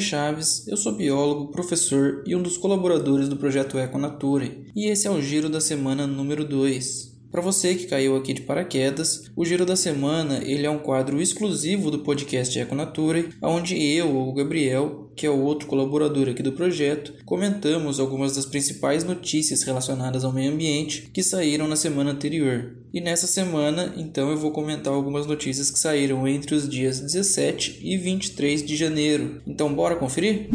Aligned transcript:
Antônio 0.00 0.08
Chaves, 0.08 0.66
eu 0.66 0.78
sou 0.78 0.92
biólogo, 0.92 1.52
professor 1.52 2.24
e 2.26 2.34
um 2.34 2.42
dos 2.42 2.56
colaboradores 2.56 3.28
do 3.28 3.36
projeto 3.36 3.78
Econature, 3.78 4.64
e 4.74 4.86
esse 4.86 5.06
é 5.06 5.10
o 5.10 5.20
Giro 5.20 5.50
da 5.50 5.60
Semana 5.60 6.06
número 6.06 6.42
2. 6.42 7.10
Para 7.30 7.42
você 7.42 7.74
que 7.74 7.86
caiu 7.86 8.16
aqui 8.16 8.32
de 8.32 8.40
paraquedas, 8.40 9.30
o 9.36 9.44
Giro 9.44 9.66
da 9.66 9.76
Semana 9.76 10.40
ele 10.42 10.66
é 10.66 10.70
um 10.70 10.78
quadro 10.78 11.20
exclusivo 11.20 11.90
do 11.90 11.98
podcast 11.98 12.58
Econature, 12.58 13.28
onde 13.42 13.76
eu 13.76 14.08
ou 14.08 14.30
o 14.30 14.32
Gabriel, 14.32 15.12
que 15.14 15.26
é 15.26 15.30
o 15.30 15.42
outro 15.42 15.68
colaborador 15.68 16.30
aqui 16.30 16.42
do 16.42 16.52
projeto, 16.52 17.12
comentamos 17.26 18.00
algumas 18.00 18.34
das 18.34 18.46
principais 18.46 19.04
notícias 19.04 19.62
relacionadas 19.62 20.24
ao 20.24 20.32
meio 20.32 20.50
ambiente 20.50 21.10
que 21.12 21.22
saíram 21.22 21.68
na 21.68 21.76
semana 21.76 22.12
anterior. 22.12 22.74
E 22.92 23.00
nessa 23.00 23.26
semana, 23.26 23.94
então, 23.96 24.30
eu 24.30 24.36
vou 24.36 24.50
comentar 24.50 24.92
algumas 24.92 25.26
notícias 25.26 25.70
que 25.70 25.78
saíram 25.78 26.26
entre 26.26 26.54
os 26.54 26.68
dias 26.68 27.00
17 27.00 27.80
e 27.82 27.96
23 27.96 28.64
de 28.64 28.76
janeiro. 28.76 29.40
Então, 29.46 29.72
bora 29.72 29.94
conferir? 29.94 30.48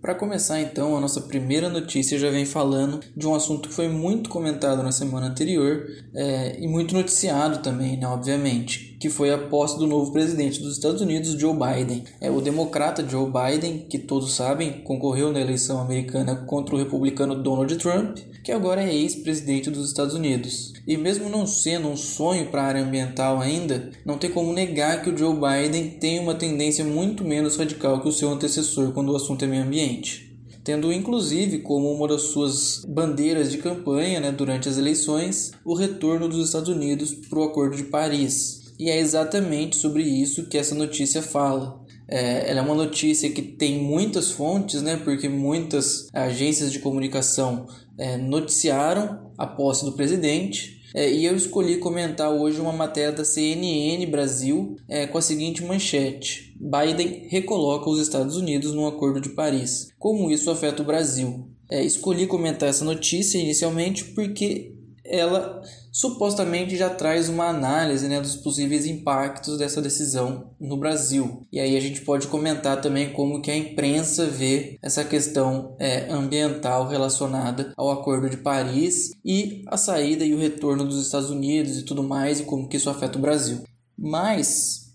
Para 0.00 0.14
começar, 0.14 0.58
então, 0.60 0.96
a 0.96 1.00
nossa 1.00 1.20
primeira 1.20 1.68
notícia 1.68 2.18
já 2.18 2.30
vem 2.30 2.46
falando 2.46 3.00
de 3.14 3.26
um 3.26 3.34
assunto 3.34 3.68
que 3.68 3.74
foi 3.74 3.88
muito 3.88 4.30
comentado 4.30 4.82
na 4.82 4.92
semana 4.92 5.26
anterior 5.26 5.86
é, 6.14 6.58
e 6.58 6.66
muito 6.66 6.94
noticiado 6.94 7.58
também, 7.58 7.98
né, 7.98 8.06
obviamente, 8.06 8.89
que 9.00 9.08
foi 9.08 9.32
a 9.32 9.38
posse 9.38 9.78
do 9.78 9.86
novo 9.86 10.12
presidente 10.12 10.60
dos 10.60 10.74
Estados 10.74 11.00
Unidos, 11.00 11.32
Joe 11.32 11.54
Biden. 11.54 12.04
É 12.20 12.30
o 12.30 12.42
democrata 12.42 13.06
Joe 13.08 13.26
Biden, 13.26 13.86
que 13.88 13.98
todos 13.98 14.34
sabem, 14.34 14.82
concorreu 14.84 15.32
na 15.32 15.40
eleição 15.40 15.80
americana 15.80 16.36
contra 16.36 16.74
o 16.74 16.78
republicano 16.78 17.34
Donald 17.34 17.74
Trump, 17.76 18.18
que 18.44 18.52
agora 18.52 18.82
é 18.82 18.94
ex-presidente 18.94 19.70
dos 19.70 19.88
Estados 19.88 20.14
Unidos. 20.14 20.74
E 20.86 20.98
mesmo 20.98 21.30
não 21.30 21.46
sendo 21.46 21.88
um 21.88 21.96
sonho 21.96 22.50
para 22.50 22.62
a 22.62 22.66
área 22.66 22.82
ambiental 22.82 23.40
ainda, 23.40 23.90
não 24.04 24.18
tem 24.18 24.30
como 24.30 24.52
negar 24.52 25.02
que 25.02 25.08
o 25.08 25.16
Joe 25.16 25.34
Biden 25.34 25.92
tem 25.98 26.18
uma 26.18 26.34
tendência 26.34 26.84
muito 26.84 27.24
menos 27.24 27.56
radical 27.56 28.02
que 28.02 28.08
o 28.08 28.12
seu 28.12 28.30
antecessor 28.30 28.92
quando 28.92 29.12
o 29.12 29.16
assunto 29.16 29.44
é 29.44 29.48
meio 29.48 29.62
ambiente 29.62 30.28
tendo 30.62 30.92
inclusive 30.92 31.60
como 31.60 31.90
uma 31.90 32.06
das 32.06 32.22
suas 32.22 32.84
bandeiras 32.86 33.50
de 33.50 33.58
campanha 33.58 34.20
né, 34.20 34.30
durante 34.30 34.68
as 34.68 34.76
eleições 34.76 35.52
o 35.64 35.74
retorno 35.74 36.28
dos 36.28 36.46
Estados 36.46 36.68
Unidos 36.68 37.12
para 37.12 37.38
o 37.38 37.44
Acordo 37.44 37.76
de 37.76 37.84
Paris. 37.84 38.59
E 38.80 38.88
é 38.88 38.98
exatamente 38.98 39.76
sobre 39.76 40.02
isso 40.02 40.48
que 40.48 40.56
essa 40.56 40.74
notícia 40.74 41.20
fala. 41.20 41.84
É, 42.08 42.50
ela 42.50 42.60
é 42.60 42.62
uma 42.62 42.74
notícia 42.74 43.30
que 43.30 43.42
tem 43.42 43.78
muitas 43.78 44.30
fontes, 44.30 44.80
né, 44.80 44.96
porque 44.96 45.28
muitas 45.28 46.08
agências 46.14 46.72
de 46.72 46.78
comunicação 46.78 47.66
é, 47.98 48.16
noticiaram 48.16 49.30
a 49.36 49.46
posse 49.46 49.84
do 49.84 49.92
presidente 49.92 50.80
é, 50.94 51.12
e 51.12 51.26
eu 51.26 51.36
escolhi 51.36 51.76
comentar 51.76 52.30
hoje 52.30 52.58
uma 52.58 52.72
matéria 52.72 53.12
da 53.12 53.22
CNN 53.22 54.04
Brasil 54.06 54.76
é, 54.88 55.06
com 55.06 55.18
a 55.18 55.22
seguinte 55.22 55.62
manchete: 55.62 56.56
Biden 56.58 57.28
recoloca 57.28 57.88
os 57.88 58.00
Estados 58.00 58.36
Unidos 58.36 58.72
no 58.72 58.86
Acordo 58.86 59.20
de 59.20 59.28
Paris. 59.28 59.88
Como 59.98 60.30
isso 60.30 60.50
afeta 60.50 60.82
o 60.82 60.86
Brasil? 60.86 61.48
É, 61.70 61.84
escolhi 61.84 62.26
comentar 62.26 62.68
essa 62.68 62.84
notícia 62.84 63.38
inicialmente 63.38 64.04
porque 64.06 64.74
ela 65.04 65.62
supostamente 65.90 66.76
já 66.76 66.90
traz 66.90 67.28
uma 67.28 67.46
análise 67.46 68.08
né, 68.08 68.20
dos 68.20 68.36
possíveis 68.36 68.86
impactos 68.86 69.58
dessa 69.58 69.82
decisão 69.82 70.50
no 70.60 70.76
Brasil. 70.76 71.46
E 71.52 71.58
aí 71.58 71.76
a 71.76 71.80
gente 71.80 72.02
pode 72.02 72.26
comentar 72.26 72.80
também 72.80 73.12
como 73.12 73.40
que 73.40 73.50
a 73.50 73.56
imprensa 73.56 74.26
vê 74.26 74.78
essa 74.82 75.04
questão 75.04 75.76
é, 75.78 76.10
ambiental 76.10 76.86
relacionada 76.86 77.72
ao 77.76 77.90
Acordo 77.90 78.28
de 78.30 78.36
Paris 78.36 79.12
e 79.24 79.62
a 79.66 79.76
saída 79.76 80.24
e 80.24 80.34
o 80.34 80.38
retorno 80.38 80.84
dos 80.84 81.04
Estados 81.04 81.30
Unidos 81.30 81.78
e 81.78 81.82
tudo 81.82 82.02
mais 82.02 82.40
e 82.40 82.44
como 82.44 82.68
que 82.68 82.76
isso 82.76 82.90
afeta 82.90 83.18
o 83.18 83.22
Brasil. 83.22 83.62
Mas 83.98 84.89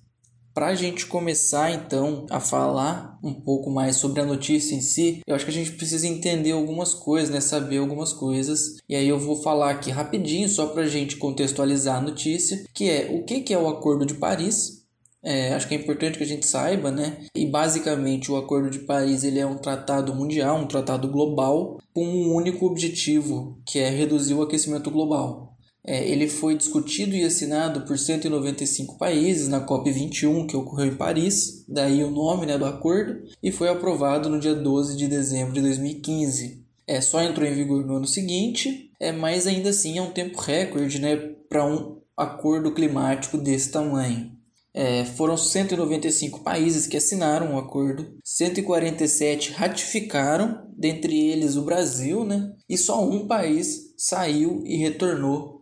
para 0.55 0.67
a 0.67 0.75
gente 0.75 1.05
começar 1.05 1.69
então 1.71 2.25
a 2.29 2.39
falar 2.39 3.19
um 3.21 3.33
pouco 3.33 3.69
mais 3.69 3.97
sobre 3.97 4.21
a 4.21 4.25
notícia 4.25 4.73
em 4.73 4.79
si, 4.79 5.19
eu 5.27 5.35
acho 5.35 5.43
que 5.43 5.51
a 5.51 5.53
gente 5.53 5.73
precisa 5.73 6.07
entender 6.07 6.53
algumas 6.53 6.93
coisas, 6.93 7.29
né? 7.29 7.41
saber 7.41 7.79
algumas 7.79 8.13
coisas. 8.13 8.77
E 8.87 8.95
aí 8.95 9.09
eu 9.09 9.19
vou 9.19 9.35
falar 9.35 9.71
aqui 9.71 9.91
rapidinho, 9.91 10.47
só 10.47 10.67
para 10.67 10.83
a 10.83 10.87
gente 10.87 11.17
contextualizar 11.17 11.97
a 11.97 12.01
notícia, 12.01 12.63
que 12.73 12.89
é 12.89 13.09
o 13.11 13.25
que, 13.25 13.41
que 13.41 13.53
é 13.53 13.57
o 13.57 13.67
Acordo 13.67 14.05
de 14.05 14.13
Paris, 14.13 14.85
é, 15.21 15.53
acho 15.53 15.67
que 15.67 15.73
é 15.73 15.77
importante 15.77 16.19
que 16.19 16.23
a 16.23 16.27
gente 16.27 16.45
saiba, 16.45 16.91
né? 16.91 17.25
E 17.35 17.47
basicamente 17.47 18.31
o 18.31 18.37
Acordo 18.37 18.69
de 18.69 18.79
Paris 18.79 19.23
ele 19.23 19.39
é 19.39 19.45
um 19.45 19.57
tratado 19.57 20.13
mundial, 20.13 20.57
um 20.57 20.67
tratado 20.67 21.07
global, 21.07 21.79
com 21.93 22.05
um 22.05 22.31
único 22.33 22.65
objetivo, 22.67 23.57
que 23.65 23.79
é 23.79 23.89
reduzir 23.89 24.35
o 24.35 24.43
aquecimento 24.43 24.91
global. 24.91 25.54
É, 25.87 26.07
ele 26.09 26.27
foi 26.27 26.55
discutido 26.55 27.15
e 27.15 27.23
assinado 27.23 27.81
por 27.81 27.97
195 27.97 28.97
países 28.97 29.47
na 29.47 29.63
COP21, 29.63 30.47
que 30.47 30.57
ocorreu 30.57 30.87
em 30.87 30.95
Paris, 30.95 31.63
daí 31.67 32.03
o 32.03 32.09
nome 32.09 32.47
né, 32.47 32.57
do 32.57 32.65
acordo, 32.65 33.23
e 33.41 33.51
foi 33.51 33.69
aprovado 33.69 34.27
no 34.27 34.39
dia 34.39 34.55
12 34.55 34.97
de 34.97 35.07
dezembro 35.07 35.53
de 35.53 35.61
2015. 35.61 36.65
É, 36.87 36.99
só 37.01 37.21
entrou 37.21 37.47
em 37.47 37.53
vigor 37.53 37.85
no 37.85 37.97
ano 37.97 38.07
seguinte, 38.07 38.91
é, 38.99 39.11
mas 39.11 39.45
ainda 39.45 39.69
assim 39.69 39.97
é 39.99 40.01
um 40.01 40.11
tempo 40.11 40.41
recorde 40.41 40.99
né, 40.99 41.15
para 41.47 41.65
um 41.65 42.01
acordo 42.17 42.71
climático 42.71 43.37
desse 43.37 43.69
tamanho. 43.69 44.33
É, 44.73 45.05
foram 45.05 45.37
195 45.37 46.41
países 46.41 46.85
que 46.85 46.97
assinaram 46.97 47.55
o 47.55 47.59
acordo, 47.59 48.17
147 48.23 49.53
ratificaram, 49.53 50.65
dentre 50.75 51.17
eles 51.17 51.55
o 51.55 51.61
Brasil, 51.61 52.25
né? 52.25 52.51
e 52.67 52.77
só 52.77 53.07
um 53.07 53.25
país 53.25 53.93
saiu 53.97 54.61
e 54.65 54.75
retornou 54.75 55.54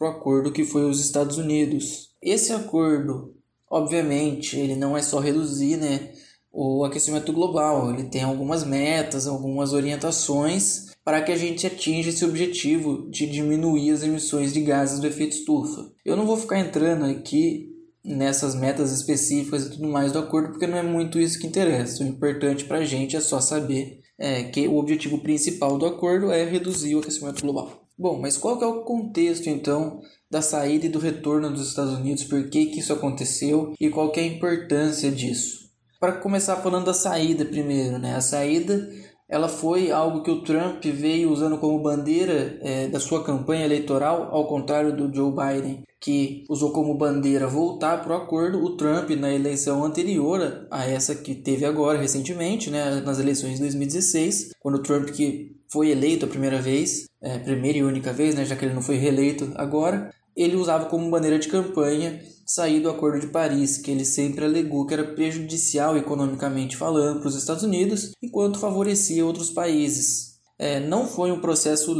para 0.00 0.08
o 0.08 0.10
acordo 0.12 0.50
que 0.50 0.64
foi 0.64 0.88
os 0.88 0.98
Estados 0.98 1.36
Unidos. 1.36 2.08
Esse 2.22 2.54
acordo, 2.54 3.34
obviamente, 3.70 4.58
ele 4.58 4.74
não 4.74 4.96
é 4.96 5.02
só 5.02 5.20
reduzir 5.20 5.76
né, 5.76 6.12
o 6.50 6.82
aquecimento 6.84 7.34
global, 7.34 7.92
ele 7.92 8.04
tem 8.04 8.22
algumas 8.22 8.64
metas, 8.64 9.26
algumas 9.26 9.74
orientações 9.74 10.86
para 11.04 11.20
que 11.20 11.30
a 11.30 11.36
gente 11.36 11.66
atinja 11.66 12.08
esse 12.08 12.24
objetivo 12.24 13.10
de 13.10 13.26
diminuir 13.26 13.90
as 13.90 14.02
emissões 14.02 14.54
de 14.54 14.62
gases 14.62 15.00
do 15.00 15.06
efeito 15.06 15.36
estufa. 15.36 15.92
Eu 16.02 16.16
não 16.16 16.26
vou 16.26 16.38
ficar 16.38 16.58
entrando 16.58 17.04
aqui 17.04 17.68
nessas 18.02 18.54
metas 18.54 18.92
específicas 18.92 19.66
e 19.66 19.70
tudo 19.70 19.86
mais 19.86 20.12
do 20.12 20.18
acordo, 20.18 20.50
porque 20.50 20.66
não 20.66 20.78
é 20.78 20.82
muito 20.82 21.20
isso 21.20 21.38
que 21.38 21.46
interessa. 21.46 22.02
O 22.02 22.06
importante 22.06 22.64
para 22.64 22.78
a 22.78 22.84
gente 22.84 23.16
é 23.16 23.20
só 23.20 23.38
saber 23.38 24.00
é, 24.18 24.44
que 24.44 24.66
o 24.66 24.76
objetivo 24.76 25.18
principal 25.18 25.76
do 25.76 25.84
acordo 25.84 26.30
é 26.30 26.44
reduzir 26.44 26.94
o 26.94 27.00
aquecimento 27.00 27.42
global. 27.42 27.79
Bom, 28.00 28.18
mas 28.18 28.38
qual 28.38 28.56
que 28.56 28.64
é 28.64 28.66
o 28.66 28.82
contexto 28.82 29.50
então 29.50 30.00
da 30.30 30.40
saída 30.40 30.86
e 30.86 30.88
do 30.88 30.98
retorno 30.98 31.50
dos 31.50 31.68
Estados 31.68 31.92
Unidos? 31.92 32.24
Por 32.24 32.48
que, 32.48 32.64
que 32.64 32.80
isso 32.80 32.94
aconteceu 32.94 33.74
e 33.78 33.90
qual 33.90 34.10
que 34.10 34.18
é 34.18 34.22
a 34.22 34.26
importância 34.26 35.12
disso? 35.12 35.68
Para 36.00 36.12
começar 36.12 36.56
falando 36.56 36.86
da 36.86 36.94
saída 36.94 37.44
primeiro, 37.44 37.98
né? 37.98 38.16
A 38.16 38.22
saída 38.22 38.88
ela 39.28 39.50
foi 39.50 39.92
algo 39.92 40.22
que 40.22 40.30
o 40.30 40.42
Trump 40.42 40.82
veio 40.82 41.30
usando 41.30 41.58
como 41.58 41.82
bandeira 41.82 42.58
é, 42.62 42.88
da 42.88 42.98
sua 42.98 43.22
campanha 43.22 43.66
eleitoral, 43.66 44.30
ao 44.32 44.48
contrário 44.48 44.96
do 44.96 45.14
Joe 45.14 45.30
Biden, 45.30 45.82
que 46.00 46.46
usou 46.48 46.72
como 46.72 46.96
bandeira 46.96 47.46
voltar 47.46 48.02
para 48.02 48.14
o 48.14 48.22
acordo. 48.22 48.64
O 48.64 48.78
Trump, 48.78 49.10
na 49.10 49.30
eleição 49.30 49.84
anterior 49.84 50.66
a 50.70 50.86
essa 50.86 51.14
que 51.14 51.34
teve 51.34 51.66
agora, 51.66 51.98
recentemente, 51.98 52.70
né, 52.70 53.02
nas 53.02 53.18
eleições 53.18 53.56
de 53.56 53.60
2016, 53.60 54.52
quando 54.58 54.76
o 54.76 54.82
Trump 54.82 55.10
que 55.10 55.60
foi 55.70 55.90
eleito 55.90 56.24
a 56.24 56.28
primeira 56.28 56.60
vez, 56.62 57.09
é, 57.22 57.38
primeira 57.38 57.78
e 57.78 57.82
única 57.82 58.12
vez, 58.12 58.34
né, 58.34 58.44
já 58.44 58.56
que 58.56 58.64
ele 58.64 58.74
não 58.74 58.82
foi 58.82 58.96
reeleito 58.96 59.52
agora, 59.56 60.12
ele 60.36 60.56
usava 60.56 60.86
como 60.86 61.10
bandeira 61.10 61.38
de 61.38 61.48
campanha 61.48 62.20
sair 62.46 62.80
do 62.80 62.90
Acordo 62.90 63.20
de 63.20 63.28
Paris, 63.28 63.78
que 63.78 63.90
ele 63.90 64.04
sempre 64.04 64.44
alegou 64.44 64.84
que 64.84 64.94
era 64.94 65.04
prejudicial 65.04 65.96
economicamente 65.96 66.76
falando 66.76 67.20
para 67.20 67.28
os 67.28 67.36
Estados 67.36 67.62
Unidos, 67.62 68.12
enquanto 68.20 68.58
favorecia 68.58 69.24
outros 69.24 69.50
países. 69.50 70.38
É, 70.58 70.80
não 70.80 71.06
foi 71.06 71.30
um 71.30 71.40
processo 71.40 71.94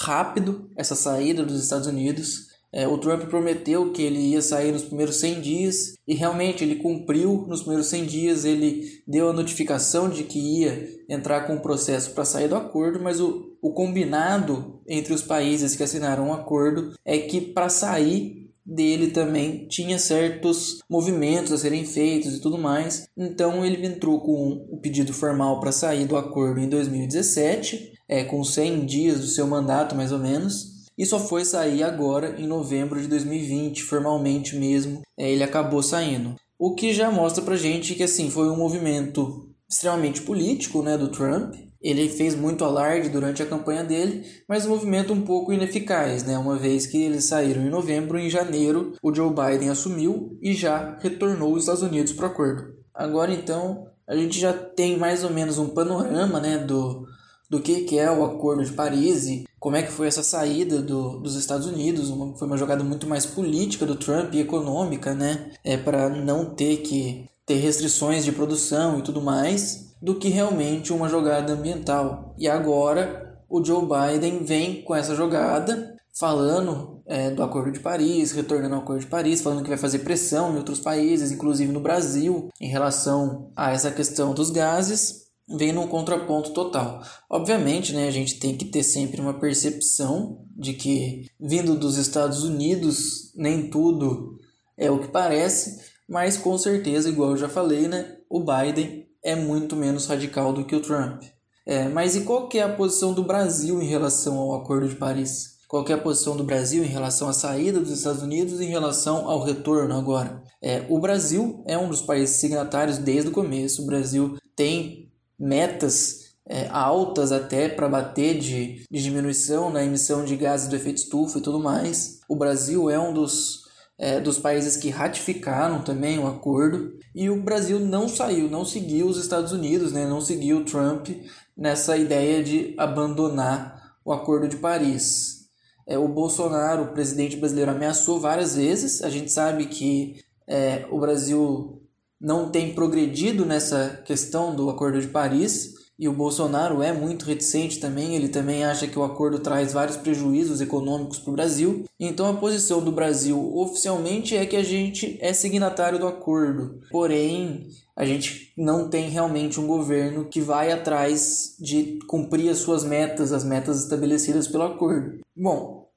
rápido 0.00 0.68
essa 0.76 0.94
saída 0.94 1.44
dos 1.44 1.62
Estados 1.62 1.86
Unidos. 1.86 2.48
É, 2.72 2.88
o 2.88 2.98
Trump 2.98 3.22
prometeu 3.28 3.92
que 3.92 4.02
ele 4.02 4.18
ia 4.18 4.42
sair 4.42 4.72
nos 4.72 4.82
primeiros 4.82 5.16
100 5.16 5.40
dias 5.40 5.94
e 6.08 6.14
realmente 6.14 6.64
ele 6.64 6.76
cumpriu 6.76 7.44
nos 7.46 7.60
primeiros 7.60 7.86
100 7.86 8.04
dias. 8.04 8.44
Ele 8.44 9.00
deu 9.06 9.30
a 9.30 9.32
notificação 9.32 10.10
de 10.10 10.24
que 10.24 10.38
ia 10.38 10.88
entrar 11.08 11.46
com 11.46 11.54
o 11.54 11.60
processo 11.60 12.10
para 12.10 12.24
sair 12.24 12.48
do 12.48 12.56
acordo, 12.56 13.00
mas 13.00 13.20
o, 13.20 13.53
o 13.64 13.72
combinado 13.72 14.78
entre 14.86 15.14
os 15.14 15.22
países 15.22 15.74
que 15.74 15.82
assinaram 15.82 16.24
o 16.24 16.28
um 16.28 16.34
acordo 16.34 16.92
é 17.02 17.16
que 17.16 17.40
para 17.40 17.70
sair 17.70 18.50
dele 18.62 19.10
também 19.10 19.66
tinha 19.68 19.98
certos 19.98 20.80
movimentos 20.86 21.50
a 21.50 21.56
serem 21.56 21.86
feitos 21.86 22.34
e 22.34 22.40
tudo 22.42 22.58
mais. 22.58 23.08
Então 23.16 23.64
ele 23.64 23.86
entrou 23.86 24.20
com 24.20 24.66
o 24.70 24.76
pedido 24.76 25.14
formal 25.14 25.60
para 25.60 25.72
sair 25.72 26.04
do 26.04 26.14
acordo 26.14 26.60
em 26.60 26.68
2017, 26.68 27.94
é, 28.06 28.22
com 28.22 28.44
100 28.44 28.84
dias 28.84 29.20
do 29.20 29.26
seu 29.26 29.46
mandato 29.46 29.94
mais 29.94 30.12
ou 30.12 30.18
menos 30.18 30.74
e 30.98 31.06
só 31.06 31.18
foi 31.18 31.42
sair 31.46 31.82
agora 31.82 32.38
em 32.38 32.46
novembro 32.46 33.00
de 33.00 33.08
2020, 33.08 33.82
formalmente 33.82 34.56
mesmo, 34.56 35.00
é, 35.16 35.30
ele 35.32 35.42
acabou 35.42 35.82
saindo. 35.82 36.36
O 36.58 36.74
que 36.74 36.92
já 36.92 37.10
mostra 37.10 37.42
pra 37.42 37.56
gente 37.56 37.94
que 37.94 38.02
assim 38.02 38.28
foi 38.28 38.50
um 38.50 38.58
movimento 38.58 39.48
extremamente 39.68 40.20
político, 40.20 40.82
né, 40.82 40.98
do 40.98 41.08
Trump. 41.08 41.54
Ele 41.84 42.08
fez 42.08 42.34
muito 42.34 42.64
alarde 42.64 43.10
durante 43.10 43.42
a 43.42 43.46
campanha 43.46 43.84
dele, 43.84 44.24
mas 44.48 44.64
um 44.64 44.70
movimento 44.70 45.12
um 45.12 45.20
pouco 45.20 45.52
ineficaz, 45.52 46.24
né? 46.24 46.38
Uma 46.38 46.56
vez 46.56 46.86
que 46.86 47.02
eles 47.02 47.26
saíram 47.26 47.60
em 47.60 47.68
novembro, 47.68 48.18
em 48.18 48.30
janeiro, 48.30 48.94
o 49.02 49.14
Joe 49.14 49.28
Biden 49.28 49.68
assumiu 49.68 50.38
e 50.40 50.54
já 50.54 50.96
retornou 51.02 51.52
os 51.52 51.64
Estados 51.64 51.82
Unidos 51.82 52.14
para 52.14 52.24
o 52.24 52.30
acordo. 52.30 52.74
Agora 52.94 53.34
então, 53.34 53.86
a 54.08 54.16
gente 54.16 54.40
já 54.40 54.54
tem 54.54 54.96
mais 54.96 55.24
ou 55.24 55.30
menos 55.30 55.58
um 55.58 55.68
panorama 55.68 56.40
né, 56.40 56.56
do, 56.56 57.06
do 57.50 57.60
que, 57.60 57.82
que 57.82 57.98
é 57.98 58.10
o 58.10 58.24
Acordo 58.24 58.64
de 58.64 58.72
Paris 58.72 59.26
e 59.26 59.44
como 59.60 59.76
é 59.76 59.82
que 59.82 59.92
foi 59.92 60.06
essa 60.06 60.22
saída 60.22 60.80
do, 60.80 61.18
dos 61.18 61.34
Estados 61.36 61.66
Unidos. 61.66 62.08
Uma, 62.08 62.34
foi 62.36 62.46
uma 62.46 62.56
jogada 62.56 62.82
muito 62.82 63.06
mais 63.06 63.26
política 63.26 63.84
do 63.84 63.96
Trump 63.96 64.32
e 64.32 64.40
econômica, 64.40 65.14
né? 65.14 65.50
É, 65.62 65.76
para 65.76 66.08
não 66.08 66.46
ter 66.46 66.78
que 66.78 67.28
ter 67.44 67.56
restrições 67.56 68.24
de 68.24 68.32
produção 68.32 68.98
e 68.98 69.02
tudo 69.02 69.20
mais, 69.20 69.93
do 70.04 70.16
que 70.16 70.28
realmente 70.28 70.92
uma 70.92 71.08
jogada 71.08 71.54
ambiental. 71.54 72.34
E 72.36 72.46
agora 72.46 73.40
o 73.48 73.64
Joe 73.64 73.82
Biden 73.86 74.44
vem 74.44 74.82
com 74.82 74.94
essa 74.94 75.14
jogada, 75.14 75.96
falando 76.12 77.02
é, 77.06 77.30
do 77.30 77.42
Acordo 77.42 77.72
de 77.72 77.80
Paris, 77.80 78.30
retornando 78.32 78.74
ao 78.74 78.82
Acordo 78.82 79.00
de 79.00 79.06
Paris, 79.06 79.40
falando 79.40 79.62
que 79.62 79.68
vai 79.70 79.78
fazer 79.78 80.00
pressão 80.00 80.52
em 80.52 80.58
outros 80.58 80.78
países, 80.78 81.32
inclusive 81.32 81.72
no 81.72 81.80
Brasil, 81.80 82.50
em 82.60 82.68
relação 82.68 83.50
a 83.56 83.72
essa 83.72 83.90
questão 83.90 84.34
dos 84.34 84.50
gases 84.50 85.24
vem 85.48 85.72
num 85.72 85.86
contraponto 85.86 86.50
total. 86.52 87.02
Obviamente, 87.30 87.94
né, 87.94 88.06
a 88.06 88.10
gente 88.10 88.38
tem 88.38 88.56
que 88.56 88.66
ter 88.66 88.82
sempre 88.82 89.22
uma 89.22 89.34
percepção 89.34 90.44
de 90.54 90.74
que 90.74 91.26
vindo 91.40 91.74
dos 91.76 91.96
Estados 91.96 92.44
Unidos 92.44 93.32
nem 93.34 93.70
tudo 93.70 94.38
é 94.76 94.90
o 94.90 94.98
que 94.98 95.08
parece, 95.08 95.80
mas 96.06 96.36
com 96.36 96.56
certeza, 96.58 97.08
igual 97.08 97.30
eu 97.30 97.36
já 97.38 97.48
falei, 97.48 97.88
né, 97.88 98.16
o 98.28 98.40
Biden 98.40 99.03
é 99.24 99.34
muito 99.34 99.74
menos 99.74 100.06
radical 100.06 100.52
do 100.52 100.64
que 100.64 100.76
o 100.76 100.80
Trump. 100.80 101.22
É, 101.66 101.88
mas 101.88 102.14
e 102.14 102.20
qual 102.20 102.46
que 102.46 102.58
é 102.58 102.62
a 102.62 102.72
posição 102.72 103.14
do 103.14 103.24
Brasil 103.24 103.80
em 103.80 103.86
relação 103.86 104.36
ao 104.36 104.54
Acordo 104.54 104.88
de 104.88 104.96
Paris? 104.96 105.54
Qual 105.66 105.84
é 105.88 105.92
a 105.94 105.98
posição 105.98 106.36
do 106.36 106.44
Brasil 106.44 106.84
em 106.84 106.88
relação 106.88 107.28
à 107.28 107.32
saída 107.32 107.80
dos 107.80 107.90
Estados 107.90 108.22
Unidos 108.22 108.60
em 108.60 108.68
relação 108.68 109.28
ao 109.28 109.42
retorno 109.42 109.96
agora? 109.96 110.42
É, 110.62 110.84
o 110.88 111.00
Brasil 111.00 111.64
é 111.66 111.76
um 111.76 111.88
dos 111.88 112.02
países 112.02 112.36
signatários 112.36 112.98
desde 112.98 113.30
o 113.30 113.32
começo. 113.32 113.82
O 113.82 113.86
Brasil 113.86 114.36
tem 114.54 115.10
metas 115.38 116.24
é, 116.46 116.68
altas 116.68 117.32
até 117.32 117.68
para 117.68 117.88
bater 117.88 118.38
de, 118.38 118.84
de 118.90 119.02
diminuição 119.02 119.70
na 119.70 119.82
emissão 119.82 120.24
de 120.24 120.36
gases 120.36 120.68
do 120.68 120.76
efeito 120.76 120.98
estufa 120.98 121.38
e 121.38 121.42
tudo 121.42 121.58
mais. 121.58 122.20
O 122.28 122.36
Brasil 122.36 122.90
é 122.90 122.98
um 122.98 123.12
dos, 123.12 123.63
é, 123.98 124.20
dos 124.20 124.38
países 124.38 124.76
que 124.76 124.90
ratificaram 124.90 125.82
também 125.82 126.18
o 126.18 126.26
acordo 126.26 126.98
e 127.14 127.30
o 127.30 127.40
Brasil 127.40 127.78
não 127.78 128.08
saiu, 128.08 128.48
não 128.50 128.64
seguiu 128.64 129.06
os 129.06 129.18
Estados 129.18 129.52
Unidos, 129.52 129.92
né, 129.92 130.06
não 130.06 130.20
seguiu 130.20 130.58
o 130.58 130.64
Trump 130.64 131.08
nessa 131.56 131.96
ideia 131.96 132.42
de 132.42 132.74
abandonar 132.76 133.96
o 134.04 134.12
Acordo 134.12 134.48
de 134.48 134.56
Paris. 134.56 135.44
É, 135.86 135.96
o 135.98 136.08
Bolsonaro, 136.08 136.82
o 136.82 136.92
presidente 136.92 137.36
brasileiro, 137.36 137.70
ameaçou 137.70 138.20
várias 138.20 138.56
vezes. 138.56 139.02
A 139.02 139.10
gente 139.10 139.30
sabe 139.30 139.66
que 139.66 140.16
é, 140.46 140.86
o 140.90 140.98
Brasil 140.98 141.82
não 142.20 142.50
tem 142.50 142.74
progredido 142.74 143.44
nessa 143.44 144.02
questão 144.04 144.54
do 144.54 144.68
Acordo 144.68 145.00
de 145.00 145.08
Paris. 145.08 145.73
E 145.98 146.08
o 146.08 146.12
Bolsonaro 146.12 146.82
é 146.82 146.92
muito 146.92 147.24
reticente 147.24 147.78
também, 147.78 148.16
ele 148.16 148.28
também 148.28 148.64
acha 148.64 148.86
que 148.86 148.98
o 148.98 149.04
acordo 149.04 149.38
traz 149.38 149.72
vários 149.72 149.96
prejuízos 149.96 150.60
econômicos 150.60 151.18
para 151.20 151.30
o 151.30 151.34
Brasil. 151.34 151.84
Então 152.00 152.28
a 152.28 152.36
posição 152.36 152.82
do 152.82 152.90
Brasil 152.90 153.56
oficialmente 153.56 154.36
é 154.36 154.44
que 154.44 154.56
a 154.56 154.62
gente 154.64 155.16
é 155.20 155.32
signatário 155.32 155.98
do 155.98 156.08
acordo, 156.08 156.80
porém 156.90 157.68
a 157.96 158.04
gente 158.04 158.52
não 158.56 158.90
tem 158.90 159.08
realmente 159.08 159.60
um 159.60 159.68
governo 159.68 160.24
que 160.24 160.40
vai 160.40 160.72
atrás 160.72 161.54
de 161.60 162.00
cumprir 162.08 162.50
as 162.50 162.58
suas 162.58 162.82
metas, 162.82 163.32
as 163.32 163.44
metas 163.44 163.84
estabelecidas 163.84 164.48
pelo 164.48 164.64
acordo. 164.64 165.20
Bom, 165.36 165.88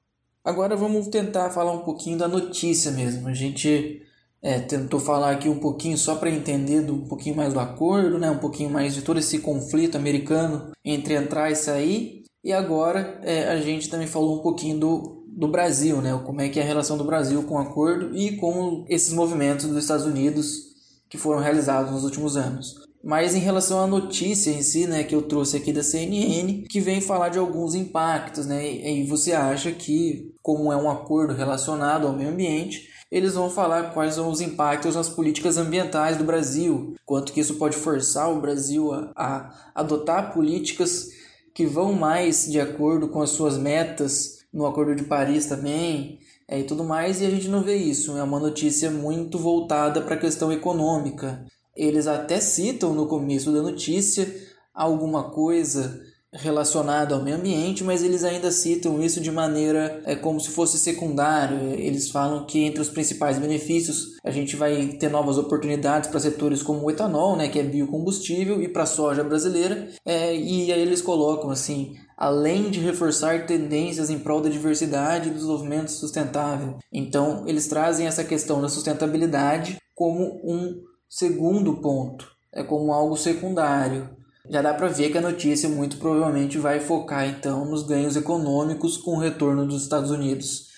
agora 0.44 0.76
vamos 0.76 1.08
tentar 1.08 1.50
falar 1.50 1.72
um 1.72 1.80
pouquinho 1.80 2.16
da 2.16 2.28
notícia 2.28 2.92
mesmo. 2.92 3.26
A 3.26 3.34
gente 3.34 4.00
é, 4.42 4.60
tentou 4.60 5.00
falar 5.00 5.32
aqui 5.32 5.48
um 5.48 5.58
pouquinho 5.58 5.98
só 5.98 6.14
para 6.14 6.30
entender 6.30 6.82
do, 6.82 6.94
um 6.94 7.08
pouquinho 7.08 7.36
mais 7.36 7.52
do 7.52 7.60
acordo, 7.60 8.18
né? 8.18 8.30
um 8.30 8.38
pouquinho 8.38 8.70
mais 8.70 8.94
de 8.94 9.02
todo 9.02 9.18
esse 9.18 9.40
conflito 9.40 9.96
americano 9.96 10.70
entre 10.84 11.14
entrar 11.14 11.50
e 11.50 11.56
sair. 11.56 12.22
E 12.42 12.52
agora 12.52 13.20
é, 13.22 13.48
a 13.48 13.60
gente 13.60 13.90
também 13.90 14.06
falou 14.06 14.38
um 14.38 14.42
pouquinho 14.42 14.78
do, 14.78 15.24
do 15.28 15.48
Brasil, 15.48 16.00
né? 16.00 16.18
como 16.24 16.40
é 16.40 16.48
que 16.48 16.60
é 16.60 16.62
a 16.62 16.66
relação 16.66 16.96
do 16.96 17.04
Brasil 17.04 17.42
com 17.42 17.54
o 17.54 17.58
acordo 17.58 18.16
e 18.16 18.36
com 18.36 18.84
esses 18.88 19.12
movimentos 19.12 19.66
dos 19.66 19.82
Estados 19.82 20.06
Unidos 20.06 20.68
que 21.08 21.18
foram 21.18 21.40
realizados 21.40 21.90
nos 21.90 22.04
últimos 22.04 22.36
anos. 22.36 22.86
Mas 23.02 23.34
em 23.34 23.38
relação 23.38 23.80
à 23.80 23.86
notícia 23.86 24.50
em 24.50 24.62
si, 24.62 24.86
né, 24.86 25.04
que 25.04 25.14
eu 25.14 25.22
trouxe 25.22 25.56
aqui 25.56 25.72
da 25.72 25.82
CNN, 25.82 26.64
que 26.68 26.80
vem 26.80 27.00
falar 27.00 27.28
de 27.28 27.38
alguns 27.38 27.74
impactos, 27.74 28.44
né, 28.44 28.68
e 28.70 29.04
você 29.04 29.32
acha 29.32 29.70
que, 29.70 30.34
como 30.42 30.72
é 30.72 30.76
um 30.76 30.90
acordo 30.90 31.32
relacionado 31.32 32.06
ao 32.06 32.12
meio 32.12 32.30
ambiente, 32.30 32.88
eles 33.10 33.34
vão 33.34 33.48
falar 33.48 33.94
quais 33.94 34.14
são 34.14 34.30
os 34.30 34.40
impactos 34.40 34.94
nas 34.94 35.08
políticas 35.08 35.56
ambientais 35.56 36.16
do 36.16 36.24
Brasil, 36.24 36.94
quanto 37.04 37.32
que 37.32 37.40
isso 37.40 37.54
pode 37.54 37.76
forçar 37.76 38.30
o 38.30 38.40
Brasil 38.40 38.92
a, 38.92 39.12
a 39.16 39.54
adotar 39.74 40.32
políticas 40.32 41.08
que 41.54 41.66
vão 41.66 41.92
mais 41.92 42.46
de 42.50 42.60
acordo 42.60 43.08
com 43.08 43.22
as 43.22 43.30
suas 43.30 43.56
metas 43.56 44.38
no 44.52 44.66
Acordo 44.66 44.94
de 44.94 45.04
Paris 45.04 45.46
também 45.46 46.20
é, 46.46 46.60
e 46.60 46.64
tudo 46.64 46.84
mais, 46.84 47.20
e 47.20 47.26
a 47.26 47.30
gente 47.30 47.48
não 47.48 47.62
vê 47.62 47.76
isso. 47.76 48.16
É 48.16 48.22
uma 48.22 48.40
notícia 48.40 48.90
muito 48.90 49.38
voltada 49.38 50.00
para 50.00 50.14
a 50.14 50.18
questão 50.18 50.52
econômica. 50.52 51.44
Eles 51.76 52.06
até 52.06 52.40
citam 52.40 52.94
no 52.94 53.06
começo 53.06 53.52
da 53.52 53.62
notícia 53.62 54.32
alguma 54.72 55.30
coisa 55.30 56.00
relacionado 56.32 57.14
ao 57.14 57.22
meio 57.22 57.36
ambiente, 57.36 57.82
mas 57.82 58.02
eles 58.02 58.22
ainda 58.22 58.50
citam 58.50 59.02
isso 59.02 59.20
de 59.20 59.30
maneira 59.30 60.02
é, 60.04 60.14
como 60.14 60.38
se 60.40 60.50
fosse 60.50 60.78
secundário. 60.78 61.58
Eles 61.72 62.10
falam 62.10 62.44
que 62.44 62.64
entre 62.64 62.82
os 62.82 62.88
principais 62.88 63.38
benefícios 63.38 64.18
a 64.22 64.30
gente 64.30 64.54
vai 64.54 64.88
ter 64.98 65.10
novas 65.10 65.38
oportunidades 65.38 66.10
para 66.10 66.20
setores 66.20 66.62
como 66.62 66.84
o 66.84 66.90
etanol, 66.90 67.36
né, 67.36 67.48
que 67.48 67.58
é 67.58 67.62
biocombustível, 67.62 68.62
e 68.62 68.68
para 68.68 68.82
a 68.82 68.86
soja 68.86 69.24
brasileira. 69.24 69.88
É, 70.04 70.36
e 70.36 70.72
aí 70.72 70.80
eles 70.80 71.00
colocam 71.00 71.50
assim, 71.50 71.94
além 72.16 72.70
de 72.70 72.80
reforçar 72.80 73.46
tendências 73.46 74.10
em 74.10 74.18
prol 74.18 74.40
da 74.40 74.50
diversidade 74.50 75.28
e 75.28 75.30
do 75.30 75.36
desenvolvimento 75.36 75.88
sustentável. 75.88 76.76
Então 76.92 77.44
eles 77.46 77.68
trazem 77.68 78.06
essa 78.06 78.24
questão 78.24 78.60
da 78.60 78.68
sustentabilidade 78.68 79.78
como 79.94 80.40
um 80.44 80.82
segundo 81.08 81.80
ponto, 81.80 82.30
é 82.52 82.62
como 82.62 82.92
algo 82.92 83.16
secundário 83.16 84.17
já 84.50 84.62
dá 84.62 84.72
para 84.72 84.88
ver 84.88 85.10
que 85.10 85.18
a 85.18 85.22
notícia 85.22 85.68
muito 85.68 85.98
provavelmente 85.98 86.58
vai 86.58 86.80
focar 86.80 87.28
então 87.28 87.64
nos 87.64 87.82
ganhos 87.82 88.16
econômicos 88.16 88.96
com 88.96 89.12
o 89.12 89.20
retorno 89.20 89.66
dos 89.66 89.82
Estados 89.82 90.10
Unidos 90.10 90.68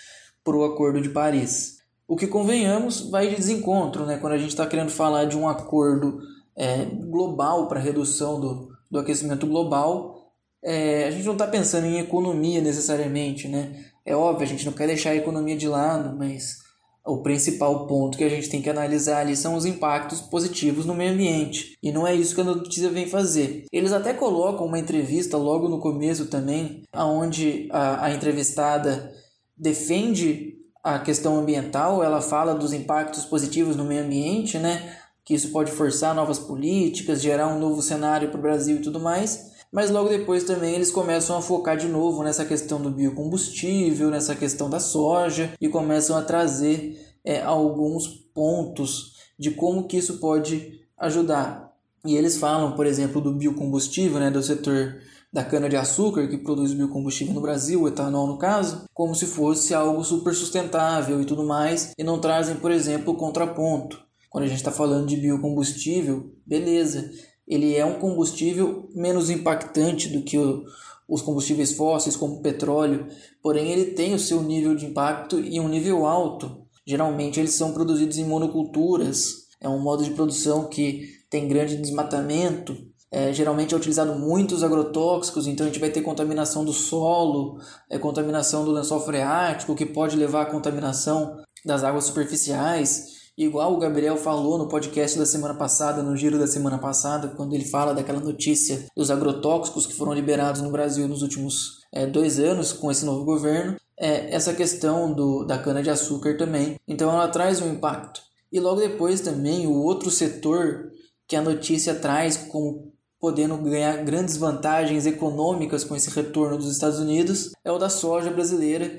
para 0.45 0.57
o 0.57 0.65
Acordo 0.65 1.01
de 1.01 1.09
Paris. 1.11 1.79
O 2.09 2.17
que 2.17 2.27
convenhamos 2.27 3.09
vai 3.09 3.29
de 3.29 3.37
desencontro, 3.37 4.05
né? 4.05 4.19
Quando 4.19 4.33
a 4.33 4.39
gente 4.39 4.51
está 4.51 4.67
querendo 4.67 4.91
falar 4.91 5.27
de 5.27 5.37
um 5.37 5.49
acordo 5.49 6.21
é, 6.57 6.85
global 6.85 7.69
para 7.69 7.79
redução 7.79 8.41
do, 8.41 8.69
do 8.91 8.99
aquecimento 8.99 9.47
global, 9.47 10.33
é, 10.63 11.07
a 11.07 11.11
gente 11.11 11.25
não 11.25 11.35
está 11.35 11.47
pensando 11.47 11.87
em 11.87 12.01
economia 12.01 12.61
necessariamente, 12.61 13.47
né? 13.47 13.85
É 14.05 14.17
óbvio, 14.17 14.45
a 14.45 14.49
gente 14.49 14.67
não 14.67 14.73
quer 14.73 14.89
deixar 14.89 15.11
a 15.11 15.17
economia 15.17 15.57
de 15.57 15.69
lado, 15.69 16.17
mas 16.17 16.59
o 17.07 17.23
principal 17.23 17.87
ponto 17.87 18.17
que 18.17 18.25
a 18.25 18.29
gente 18.29 18.49
tem 18.49 18.61
que 18.61 18.71
analisar 18.71 19.21
ali 19.21 19.37
são 19.37 19.55
os 19.55 19.65
impactos 19.65 20.21
positivos 20.21 20.85
no 20.85 20.95
meio 20.95 21.13
ambiente. 21.13 21.77
E 21.83 21.91
não 21.91 22.07
é 22.07 22.15
isso 22.15 22.35
que 22.35 22.41
a 22.41 22.45
notícia 22.45 22.91
vem 22.91 23.07
fazer. 23.07 23.65
Eles 23.73 23.93
até 23.93 24.13
colocam 24.13 24.67
uma 24.67 24.79
entrevista 24.79 25.37
logo 25.37 25.69
no 25.69 25.81
começo 25.81 26.27
também, 26.27 26.83
onde 26.95 27.69
a, 27.73 28.07
a 28.07 28.15
entrevistada 28.15 29.13
defende 29.57 30.57
a 30.83 30.99
questão 30.99 31.39
ambiental, 31.39 32.03
ela 32.03 32.23
fala 32.23 32.55
dos 32.55 32.73
impactos 32.73 33.25
positivos 33.25 33.77
no 33.77 33.85
meio 33.85 34.03
ambiente, 34.03 34.59
né? 34.59 34.97
Que 35.25 35.35
isso 35.35 35.51
pode 35.51 35.71
forçar 35.71 36.15
novas 36.15 36.39
políticas, 36.39 37.21
gerar 37.21 37.49
um 37.49 37.59
novo 37.59 37.83
cenário 37.83 38.31
para 38.31 38.39
o 38.39 38.43
Brasil 38.43 38.77
e 38.77 38.83
tudo 38.83 38.99
mais. 38.99 39.50
Mas 39.73 39.91
logo 39.91 40.09
depois 40.09 40.45
também 40.45 40.75
eles 40.75 40.91
começam 40.91 41.37
a 41.37 41.43
focar 41.43 41.77
de 41.77 41.87
novo 41.87 42.25
nessa 42.25 42.45
questão 42.45 42.81
do 42.81 42.91
biocombustível, 42.91 44.11
nessa 44.11 44.35
questão 44.35 44.69
da 44.69 44.81
soja 44.81 45.53
e 45.61 45.69
começam 45.69 46.17
a 46.17 46.23
trazer 46.23 46.99
é, 47.25 47.41
alguns 47.41 48.09
pontos 48.35 49.15
de 49.39 49.53
como 49.53 49.87
que 49.87 49.97
isso 49.97 50.19
pode 50.19 50.81
ajudar. 50.99 51.71
E 52.05 52.17
eles 52.17 52.37
falam, 52.37 52.73
por 52.73 52.87
exemplo, 52.87 53.21
do 53.21 53.33
biocombustível, 53.33 54.19
né, 54.19 54.31
do 54.31 54.43
setor 54.43 54.97
da 55.33 55.45
cana-de-açúcar 55.45 56.27
que 56.27 56.39
produz 56.39 56.73
biocombustível 56.73 57.35
no 57.35 57.41
Brasil, 57.41 57.83
o 57.83 57.89
etanol 57.89 58.27
no 58.27 58.39
caso, 58.39 58.85
como 58.93 59.15
se 59.15 59.27
fosse 59.27 59.73
algo 59.73 60.03
super 60.03 60.35
sustentável 60.35 61.21
e 61.21 61.25
tudo 61.25 61.45
mais, 61.45 61.93
e 61.97 62.03
não 62.03 62.19
trazem, 62.21 62.57
por 62.57 62.73
exemplo, 62.73 63.13
o 63.13 63.17
contraponto. 63.17 64.03
Quando 64.29 64.45
a 64.45 64.47
gente 64.47 64.59
está 64.59 64.73
falando 64.73 65.07
de 65.07 65.17
biocombustível, 65.17 66.33
beleza, 66.47 67.11
ele 67.51 67.75
é 67.77 67.85
um 67.85 67.99
combustível 67.99 68.89
menos 68.95 69.29
impactante 69.29 70.09
do 70.09 70.23
que 70.23 70.39
o, 70.39 70.65
os 71.09 71.21
combustíveis 71.21 71.73
fósseis, 71.73 72.15
como 72.15 72.37
o 72.37 72.43
petróleo, 72.43 73.09
porém 73.43 73.73
ele 73.73 73.87
tem 73.87 74.15
o 74.15 74.19
seu 74.21 74.41
nível 74.41 74.77
de 74.77 74.87
impacto 74.87 75.41
e 75.41 75.59
um 75.59 75.69
nível 75.69 76.07
alto. 76.07 76.65
Geralmente 76.87 77.41
eles 77.41 77.55
são 77.55 77.73
produzidos 77.73 78.19
em 78.19 78.25
monoculturas, 78.25 79.49
é 79.61 79.69
um 79.69 79.81
modo 79.81 80.05
de 80.05 80.13
produção 80.13 80.69
que 80.69 81.09
tem 81.29 81.49
grande 81.49 81.77
desmatamento, 81.77 82.77
é, 83.11 83.33
geralmente 83.33 83.75
é 83.75 83.77
utilizado 83.77 84.15
muitos 84.15 84.63
agrotóxicos, 84.63 85.49
então 85.49 85.67
a 85.67 85.69
gente 85.69 85.81
vai 85.81 85.91
ter 85.91 86.03
contaminação 86.03 86.65
do 86.65 86.73
solo, 86.73 87.59
é, 87.91 87.99
contaminação 87.99 88.65
do 88.65 88.71
lençol 88.71 89.01
freático, 89.01 89.75
que 89.75 89.85
pode 89.85 90.17
levar 90.17 90.43
à 90.43 90.47
contaminação 90.47 91.37
das 91.65 91.83
águas 91.83 92.05
superficiais 92.05 93.20
Igual 93.41 93.73
o 93.73 93.79
Gabriel 93.79 94.19
falou 94.19 94.59
no 94.59 94.69
podcast 94.69 95.19
da 95.19 95.25
semana 95.25 95.55
passada, 95.55 96.03
no 96.03 96.15
giro 96.15 96.39
da 96.39 96.47
semana 96.47 96.77
passada, 96.77 97.29
quando 97.29 97.55
ele 97.55 97.65
fala 97.65 97.95
daquela 97.95 98.21
notícia 98.21 98.85
dos 98.95 99.11
agrotóxicos 99.11 99.87
que 99.87 99.95
foram 99.95 100.13
liberados 100.13 100.61
no 100.61 100.71
Brasil 100.71 101.09
nos 101.09 101.23
últimos 101.23 101.79
é, 101.91 102.07
dois 102.07 102.39
anos 102.39 102.71
com 102.71 102.91
esse 102.91 103.03
novo 103.03 103.25
governo, 103.25 103.77
é, 103.99 104.31
essa 104.31 104.53
questão 104.53 105.11
do, 105.11 105.43
da 105.45 105.57
cana-de-açúcar 105.57 106.37
também. 106.37 106.79
Então 106.87 107.11
ela 107.11 107.29
traz 107.29 107.63
um 107.63 107.73
impacto. 107.73 108.21
E 108.53 108.61
logo 108.61 108.79
depois 108.79 109.23
também 109.23 109.67
o 109.67 109.73
outro 109.73 110.11
setor 110.11 110.91
que 111.27 111.35
a 111.35 111.41
notícia 111.41 111.95
traz 111.95 112.37
como 112.37 112.93
podendo 113.19 113.57
ganhar 113.57 114.05
grandes 114.05 114.37
vantagens 114.37 115.07
econômicas 115.07 115.83
com 115.83 115.97
esse 115.97 116.11
retorno 116.11 116.59
dos 116.59 116.71
Estados 116.71 116.99
Unidos 116.99 117.53
é 117.65 117.73
o 117.73 117.79
da 117.79 117.89
soja 117.89 118.31
brasileira, 118.31 118.99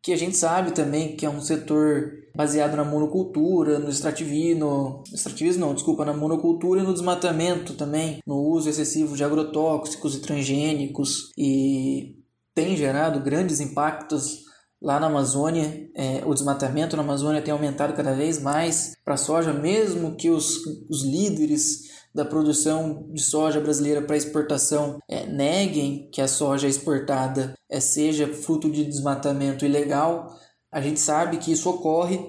que 0.00 0.12
a 0.12 0.16
gente 0.16 0.36
sabe 0.36 0.70
também 0.70 1.16
que 1.16 1.26
é 1.26 1.28
um 1.28 1.40
setor 1.40 2.19
baseado 2.34 2.76
na 2.76 2.84
monocultura, 2.84 3.78
no 3.78 3.90
extrativismo, 3.90 5.02
extrativismo 5.12 5.66
não, 5.66 5.74
desculpa, 5.74 6.04
na 6.04 6.12
monocultura 6.12 6.80
e 6.80 6.84
no 6.84 6.92
desmatamento 6.92 7.74
também, 7.74 8.20
no 8.26 8.36
uso 8.36 8.68
excessivo 8.68 9.16
de 9.16 9.24
agrotóxicos 9.24 10.14
e 10.14 10.20
transgênicos 10.20 11.32
e 11.36 12.16
tem 12.54 12.76
gerado 12.76 13.20
grandes 13.20 13.60
impactos 13.60 14.44
lá 14.80 14.98
na 14.98 15.06
Amazônia. 15.06 15.88
É, 15.94 16.22
o 16.24 16.34
desmatamento 16.34 16.96
na 16.96 17.02
Amazônia 17.02 17.42
tem 17.42 17.52
aumentado 17.52 17.94
cada 17.94 18.14
vez 18.14 18.40
mais 18.40 18.92
para 19.04 19.14
a 19.14 19.18
soja, 19.18 19.52
mesmo 19.52 20.16
que 20.16 20.30
os, 20.30 20.58
os 20.88 21.04
líderes 21.04 21.90
da 22.14 22.24
produção 22.24 23.08
de 23.12 23.22
soja 23.22 23.60
brasileira 23.60 24.02
para 24.02 24.16
exportação 24.16 24.98
é, 25.08 25.26
neguem 25.26 26.08
que 26.12 26.20
a 26.20 26.26
soja 26.26 26.66
exportada 26.66 27.54
é, 27.68 27.78
seja 27.78 28.26
fruto 28.26 28.68
de 28.68 28.84
desmatamento 28.84 29.64
ilegal, 29.64 30.26
a 30.72 30.80
gente 30.80 31.00
sabe 31.00 31.38
que 31.38 31.52
isso 31.52 31.68
ocorre. 31.68 32.20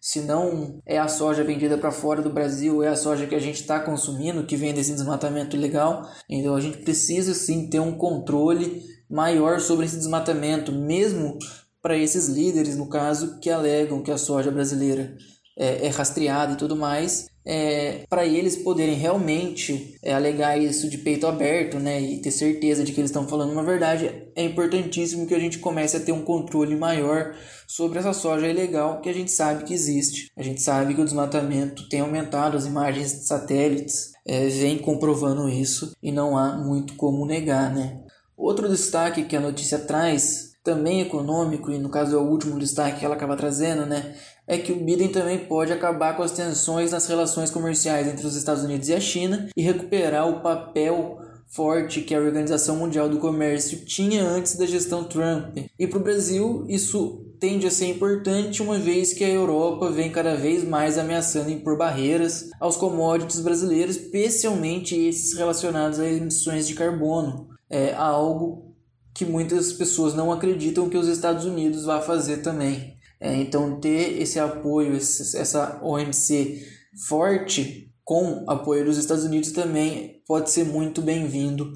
Se 0.00 0.22
não 0.22 0.80
é 0.86 0.98
a 0.98 1.08
soja 1.08 1.44
vendida 1.44 1.76
para 1.76 1.90
fora 1.90 2.22
do 2.22 2.30
Brasil, 2.30 2.82
é 2.82 2.88
a 2.88 2.96
soja 2.96 3.26
que 3.26 3.34
a 3.34 3.40
gente 3.40 3.60
está 3.60 3.78
consumindo 3.80 4.46
que 4.46 4.56
vem 4.56 4.72
desse 4.72 4.92
desmatamento 4.92 5.56
ilegal. 5.56 6.08
Então 6.28 6.54
a 6.54 6.60
gente 6.60 6.78
precisa 6.78 7.34
sim 7.34 7.68
ter 7.68 7.80
um 7.80 7.98
controle 7.98 8.82
maior 9.10 9.60
sobre 9.60 9.84
esse 9.84 9.96
desmatamento, 9.96 10.72
mesmo 10.72 11.36
para 11.82 11.98
esses 11.98 12.28
líderes, 12.28 12.76
no 12.76 12.88
caso, 12.88 13.38
que 13.40 13.50
alegam 13.50 14.02
que 14.02 14.10
a 14.10 14.18
soja 14.18 14.50
brasileira 14.50 15.16
é, 15.58 15.86
é 15.86 15.88
rastreada 15.88 16.52
e 16.52 16.56
tudo 16.56 16.76
mais, 16.76 17.26
é, 17.44 18.04
para 18.08 18.26
eles 18.26 18.56
poderem 18.56 18.94
realmente 18.94 19.96
é, 20.02 20.12
alegar 20.12 20.58
isso 20.58 20.88
de 20.88 20.98
peito 20.98 21.26
aberto 21.26 21.78
né, 21.78 22.00
e 22.00 22.20
ter 22.20 22.30
certeza 22.30 22.84
de 22.84 22.92
que 22.92 23.00
eles 23.00 23.10
estão 23.10 23.26
falando 23.26 23.52
uma 23.52 23.62
verdade, 23.62 24.10
é 24.34 24.44
importantíssimo 24.44 25.26
que 25.26 25.34
a 25.34 25.38
gente 25.38 25.58
comece 25.58 25.96
a 25.96 26.00
ter 26.00 26.12
um 26.12 26.22
controle 26.22 26.76
maior 26.76 27.34
sobre 27.66 27.98
essa 27.98 28.12
soja 28.12 28.48
ilegal 28.48 29.00
que 29.00 29.08
a 29.08 29.14
gente 29.14 29.30
sabe 29.30 29.64
que 29.64 29.74
existe. 29.74 30.30
A 30.36 30.42
gente 30.42 30.60
sabe 30.60 30.94
que 30.94 31.00
o 31.00 31.04
desmatamento 31.04 31.88
tem 31.88 32.00
aumentado, 32.00 32.56
as 32.56 32.66
imagens 32.66 33.12
de 33.12 33.26
satélites 33.26 34.12
é, 34.26 34.48
vêm 34.48 34.78
comprovando 34.78 35.48
isso 35.48 35.92
e 36.02 36.12
não 36.12 36.36
há 36.36 36.56
muito 36.56 36.94
como 36.94 37.26
negar. 37.26 37.74
Né? 37.74 38.00
Outro 38.36 38.68
destaque 38.68 39.24
que 39.24 39.36
a 39.36 39.40
notícia 39.40 39.78
traz 39.78 40.50
também 40.62 41.00
econômico, 41.00 41.70
e 41.70 41.78
no 41.78 41.88
caso 41.88 42.14
é 42.14 42.18
o 42.18 42.28
último 42.28 42.58
destaque 42.58 42.98
que 43.00 43.04
ela 43.04 43.14
acaba 43.14 43.36
trazendo, 43.36 43.86
né, 43.86 44.14
é 44.50 44.58
que 44.58 44.72
o 44.72 44.76
Biden 44.76 45.06
também 45.06 45.38
pode 45.38 45.72
acabar 45.72 46.16
com 46.16 46.24
as 46.24 46.32
tensões 46.32 46.90
nas 46.90 47.06
relações 47.06 47.52
comerciais 47.52 48.08
entre 48.08 48.26
os 48.26 48.34
Estados 48.34 48.64
Unidos 48.64 48.88
e 48.88 48.94
a 48.94 48.98
China 48.98 49.48
e 49.56 49.62
recuperar 49.62 50.28
o 50.28 50.40
papel 50.40 51.20
forte 51.46 52.00
que 52.00 52.12
a 52.12 52.18
Organização 52.18 52.74
Mundial 52.74 53.08
do 53.08 53.18
Comércio 53.18 53.84
tinha 53.84 54.24
antes 54.24 54.56
da 54.56 54.66
gestão 54.66 55.04
Trump. 55.04 55.56
E 55.78 55.86
para 55.86 56.00
o 56.00 56.02
Brasil, 56.02 56.64
isso 56.68 57.24
tende 57.38 57.64
a 57.64 57.70
ser 57.70 57.86
importante 57.86 58.60
uma 58.60 58.76
vez 58.76 59.12
que 59.12 59.22
a 59.22 59.28
Europa 59.28 59.88
vem 59.88 60.10
cada 60.10 60.34
vez 60.34 60.64
mais 60.64 60.98
ameaçando 60.98 61.48
impor 61.48 61.78
barreiras 61.78 62.50
aos 62.58 62.76
commodities 62.76 63.40
brasileiros, 63.40 63.94
especialmente 63.94 64.96
esses 64.96 65.38
relacionados 65.38 66.00
a 66.00 66.08
emissões 66.08 66.66
de 66.66 66.74
carbono. 66.74 67.50
É 67.70 67.94
algo 67.94 68.74
que 69.14 69.24
muitas 69.24 69.72
pessoas 69.72 70.12
não 70.12 70.32
acreditam 70.32 70.88
que 70.88 70.96
os 70.96 71.06
Estados 71.06 71.44
Unidos 71.44 71.84
vá 71.84 72.00
fazer 72.00 72.38
também. 72.38 72.98
É, 73.20 73.36
então, 73.36 73.78
ter 73.78 74.20
esse 74.20 74.38
apoio, 74.38 74.96
essa 74.96 75.78
OMC 75.82 76.66
forte, 77.06 77.94
com 78.02 78.44
apoio 78.48 78.84
dos 78.84 78.96
Estados 78.96 79.24
Unidos, 79.24 79.52
também 79.52 80.22
pode 80.26 80.50
ser 80.50 80.64
muito 80.64 81.02
bem-vindo 81.02 81.72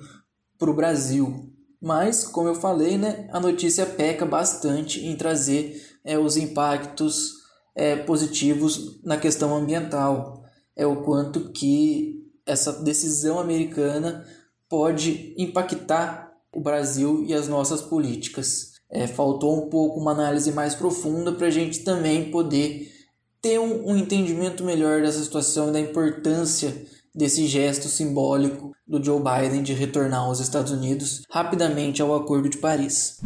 para 0.59 0.71
o 0.71 0.75
Brasil. 0.75 1.53
Mas, 1.81 2.25
como 2.25 2.49
eu 2.49 2.55
falei, 2.55 2.97
né, 2.97 3.29
a 3.31 3.39
notícia 3.39 3.85
peca 3.85 4.25
bastante 4.25 5.05
em 5.05 5.15
trazer 5.17 5.81
é, 6.03 6.19
os 6.19 6.37
impactos 6.39 7.33
é, 7.75 7.95
positivos 7.97 9.03
na 9.05 9.19
questão 9.19 9.55
ambiental. 9.55 10.43
É 10.75 10.87
o 10.87 11.03
quanto 11.03 11.53
que 11.53 12.25
essa 12.47 12.73
decisão 12.73 13.39
americana 13.39 14.27
pode 14.69 15.35
impactar 15.37 16.33
o 16.53 16.61
Brasil 16.61 17.25
e 17.25 17.35
as 17.35 17.49
nossas 17.49 17.83
políticas. 17.83 18.74
É, 18.95 19.09
faltou 19.09 19.59
um 19.59 19.69
pouco 19.69 19.99
uma 19.99 20.13
análise 20.13 20.53
mais 20.53 20.75
profunda 20.75 21.33
para 21.33 21.49
a 21.49 21.51
gente 21.51 21.81
também 21.81 22.31
poder 22.31 22.91
ter 23.43 23.59
um, 23.59 23.91
um 23.91 23.97
entendimento 23.97 24.65
melhor 24.65 25.03
dessa 25.03 25.23
situação 25.23 25.69
e 25.69 25.73
da 25.73 25.81
importância 25.81 26.73
desse 27.15 27.47
gesto 27.47 27.89
simbólico 27.89 28.73
do 28.87 29.03
Joe 29.03 29.21
Biden 29.21 29.63
de 29.63 29.73
retornar 29.75 30.21
aos 30.21 30.41
Estados 30.41 30.73
Unidos 30.73 31.23
rapidamente 31.31 32.01
ao 32.01 32.15
Acordo 32.15 32.49
de 32.49 32.59
Paris. 32.59 33.21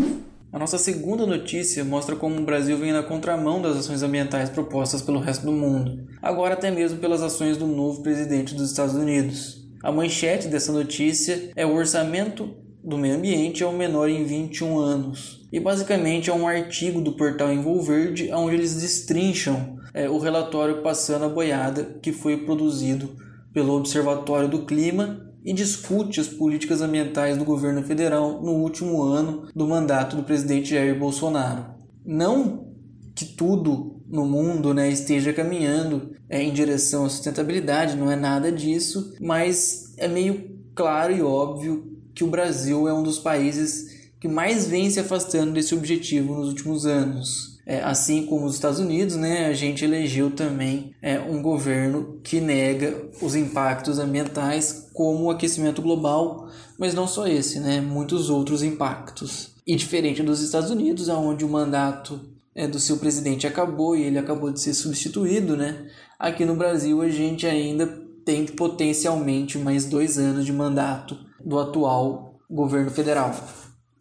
A 0.51 0.59
nossa 0.59 0.79
segunda 0.79 1.27
notícia 1.27 1.85
mostra 1.85 2.17
como 2.17 2.41
o 2.41 2.45
Brasil 2.45 2.77
vem 2.79 2.93
na 2.93 3.03
contramão 3.03 3.61
das 3.61 3.77
ações 3.77 4.03
ambientais 4.03 4.49
propostas 4.49 5.03
pelo 5.03 5.21
resto 5.21 5.45
do 5.45 5.53
mundo, 5.53 6.07
agora 6.23 6.55
até 6.55 6.71
mesmo 6.71 6.99
pelas 6.99 7.23
ações 7.23 7.59
do 7.59 7.67
novo 7.67 8.03
presidente 8.03 8.55
dos 8.55 8.71
Estados 8.71 8.95
Unidos. 8.95 9.59
A 9.83 9.93
manchete 9.93 10.49
dessa 10.49 10.73
notícia 10.73 11.51
é 11.55 11.67
o 11.67 11.75
orçamento 11.75 12.57
do 12.83 12.97
meio 12.97 13.17
ambiente 13.17 13.63
é 13.63 13.67
o 13.67 13.73
menor 13.73 14.09
em 14.09 14.25
21 14.25 14.79
anos. 14.79 15.38
E 15.51 15.59
basicamente 15.59 16.31
é 16.31 16.35
um 16.35 16.47
artigo 16.47 17.01
do 17.01 17.13
portal 17.13 17.53
Envolverde 17.53 18.31
onde 18.33 18.55
eles 18.55 18.75
destrincham 18.75 19.79
é, 19.95 20.09
o 20.09 20.19
relatório 20.19 20.83
Passando 20.83 21.25
a 21.25 21.29
Boiada 21.29 21.99
que 22.03 22.13
foi 22.13 22.37
produzido 22.45 23.17
pelo 23.53 23.75
Observatório 23.75 24.49
do 24.49 24.65
Clima 24.65 25.27
e 25.45 25.53
discute 25.53 26.21
as 26.21 26.29
políticas 26.29 26.83
ambientais 26.83 27.39
do 27.39 27.45
governo 27.45 27.83
federal 27.83 28.43
no 28.43 28.53
último 28.53 29.03
ano 29.03 29.49
do 29.55 29.67
mandato 29.67 30.17
do 30.17 30.23
presidente 30.23 30.71
Jair 30.71 30.99
Bolsonaro. 30.99 31.65
Não 32.05 32.69
que 33.15 33.25
tudo 33.25 34.03
no 34.07 34.27
mundo 34.27 34.73
né, 34.73 34.91
esteja 34.91 35.33
caminhando 35.33 36.13
é, 36.29 36.43
em 36.43 36.53
direção 36.53 37.05
à 37.05 37.09
sustentabilidade, 37.09 37.97
não 37.97 38.11
é 38.11 38.17
nada 38.17 38.53
disso, 38.53 39.15
mas 39.21 39.95
é 39.97 40.07
meio 40.07 40.59
claro 40.75 41.13
e 41.13 41.23
óbvio 41.23 41.99
que 42.15 42.25
o 42.25 42.29
Brasil 42.29 42.89
é 42.89 42.93
um 42.93 43.03
dos 43.03 43.19
países 43.19 43.98
que 44.21 44.29
mais 44.29 44.67
vem 44.67 44.91
se 44.91 45.01
afastando 45.01 45.53
desse 45.53 45.75
objetivo 45.75 46.35
nos 46.35 46.49
últimos 46.49 46.87
anos. 46.87 47.59
É, 47.65 47.83
assim 47.83 48.25
como 48.25 48.47
os 48.47 48.55
Estados 48.55 48.79
Unidos, 48.79 49.15
né, 49.15 49.47
a 49.47 49.53
gente 49.53 49.85
elegeu 49.85 50.31
também 50.31 50.95
é, 51.03 51.21
um 51.21 51.43
governo 51.43 52.19
que 52.25 52.41
nega 52.41 53.11
os 53.21 53.35
impactos 53.35 53.99
ambientais, 53.99 54.89
como 54.95 55.25
o 55.25 55.31
aquecimento 55.31 55.83
global, 55.83 56.49
mas 56.79 56.95
não 56.95 57.07
só 57.07 57.29
esse, 57.29 57.61
né, 57.61 57.79
muitos 57.79 58.31
outros 58.31 58.63
impactos. 58.63 59.51
E 59.67 59.77
diferente 59.77 60.23
dos 60.23 60.41
Estados 60.41 60.71
Unidos, 60.71 61.11
onde 61.11 61.45
o 61.45 61.49
mandato 61.49 62.19
é, 62.55 62.67
do 62.67 62.81
seu 62.81 62.97
presidente 62.97 63.47
acabou 63.47 63.95
e 63.95 64.03
ele 64.03 64.19
acabou 64.19 64.51
de 64.51 64.61
ser 64.61 64.73
substituído, 64.73 65.55
né, 65.55 65.89
aqui 66.19 66.47
no 66.47 66.57
Brasil 66.57 67.03
a 67.03 67.09
gente 67.11 67.47
ainda 67.47 67.87
tem 68.25 68.47
potencialmente 68.47 69.59
mais 69.59 69.85
dois 69.85 70.17
anos 70.17 70.47
de 70.47 70.53
mandato 70.55 71.19
do 71.45 71.59
atual 71.59 72.41
governo 72.51 72.91
federal, 72.91 73.35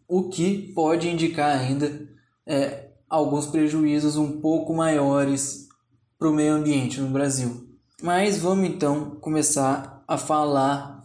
o 0.08 0.28
que 0.30 0.72
pode 0.72 1.08
indicar 1.08 1.58
ainda 1.58 2.08
é, 2.46 2.88
alguns 3.08 3.46
prejuízos 3.46 4.16
um 4.16 4.40
pouco 4.40 4.74
maiores 4.74 5.68
para 6.18 6.28
o 6.28 6.34
meio 6.34 6.54
ambiente 6.54 7.00
no 7.00 7.08
Brasil. 7.08 7.68
Mas 8.02 8.38
vamos 8.38 8.68
então 8.68 9.16
começar 9.20 10.02
a 10.08 10.16
falar 10.16 11.04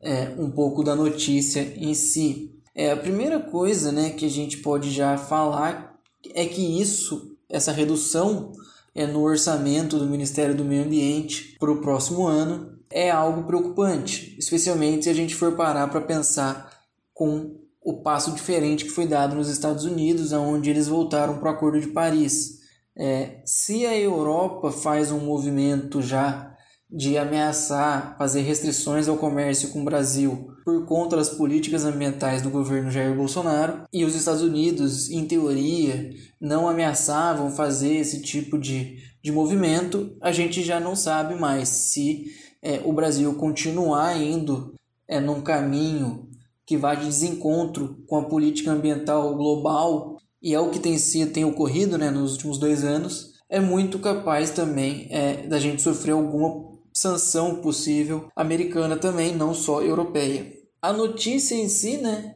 é, 0.00 0.34
um 0.38 0.50
pouco 0.50 0.84
da 0.84 0.94
notícia 0.94 1.60
em 1.76 1.94
si. 1.94 2.54
É, 2.74 2.90
a 2.92 2.96
primeira 2.96 3.40
coisa 3.40 3.90
né, 3.90 4.10
que 4.10 4.26
a 4.26 4.30
gente 4.30 4.58
pode 4.58 4.90
já 4.90 5.16
falar 5.16 5.98
é 6.34 6.44
que 6.44 6.80
isso, 6.80 7.36
essa 7.48 7.72
redução 7.72 8.52
é, 8.94 9.06
no 9.06 9.22
orçamento 9.22 9.98
do 9.98 10.06
Ministério 10.06 10.54
do 10.54 10.64
Meio 10.64 10.84
Ambiente 10.84 11.56
para 11.58 11.70
o 11.70 11.80
próximo 11.80 12.26
ano 12.26 12.78
é 12.90 13.10
algo 13.10 13.44
preocupante, 13.44 14.36
especialmente 14.38 15.04
se 15.04 15.10
a 15.10 15.14
gente 15.14 15.34
for 15.34 15.52
parar 15.56 15.88
para 15.88 16.02
pensar 16.02 16.70
com 17.14 17.61
o 17.84 18.02
passo 18.02 18.32
diferente 18.32 18.84
que 18.84 18.90
foi 18.90 19.06
dado 19.06 19.34
nos 19.34 19.48
Estados 19.48 19.84
Unidos, 19.84 20.32
onde 20.32 20.70
eles 20.70 20.88
voltaram 20.88 21.38
para 21.38 21.50
o 21.50 21.54
Acordo 21.54 21.80
de 21.80 21.88
Paris. 21.88 22.60
É, 22.96 23.40
se 23.44 23.86
a 23.86 23.96
Europa 23.98 24.70
faz 24.70 25.10
um 25.10 25.20
movimento 25.20 26.00
já 26.02 26.54
de 26.90 27.16
ameaçar 27.16 28.16
fazer 28.18 28.42
restrições 28.42 29.08
ao 29.08 29.16
comércio 29.16 29.70
com 29.70 29.80
o 29.80 29.84
Brasil 29.84 30.48
por 30.62 30.84
conta 30.84 31.16
das 31.16 31.30
políticas 31.30 31.84
ambientais 31.84 32.42
do 32.42 32.50
governo 32.50 32.90
Jair 32.90 33.16
Bolsonaro, 33.16 33.84
e 33.92 34.04
os 34.04 34.14
Estados 34.14 34.42
Unidos, 34.42 35.10
em 35.10 35.26
teoria, 35.26 36.10
não 36.40 36.68
ameaçavam 36.68 37.50
fazer 37.50 37.96
esse 37.96 38.20
tipo 38.20 38.58
de 38.58 38.98
de 39.22 39.30
movimento, 39.30 40.16
a 40.20 40.32
gente 40.32 40.62
já 40.62 40.80
não 40.80 40.96
sabe 40.96 41.36
mais 41.36 41.68
se 41.68 42.26
é, 42.60 42.80
o 42.84 42.92
Brasil 42.92 43.32
continuar 43.34 44.20
indo 44.20 44.74
é, 45.08 45.20
num 45.20 45.40
caminho 45.40 46.28
que 46.66 46.76
vai 46.76 46.96
de 46.96 47.06
desencontro 47.06 48.02
com 48.06 48.16
a 48.16 48.24
política 48.24 48.70
ambiental 48.70 49.34
global, 49.34 50.16
e 50.40 50.54
é 50.54 50.60
o 50.60 50.70
que 50.70 50.78
tem 50.78 50.98
sido 50.98 51.32
tem 51.32 51.44
ocorrido 51.44 51.98
né, 51.98 52.10
nos 52.10 52.32
últimos 52.32 52.58
dois 52.58 52.84
anos, 52.84 53.32
é 53.48 53.60
muito 53.60 53.98
capaz 53.98 54.50
também 54.50 55.06
é, 55.10 55.46
da 55.46 55.58
gente 55.58 55.82
sofrer 55.82 56.12
alguma 56.12 56.72
sanção 56.92 57.56
possível 57.56 58.28
americana 58.34 58.96
também, 58.96 59.34
não 59.34 59.54
só 59.54 59.82
europeia. 59.82 60.52
A 60.80 60.92
notícia 60.92 61.54
em 61.54 61.68
si, 61.68 61.98
né, 61.98 62.34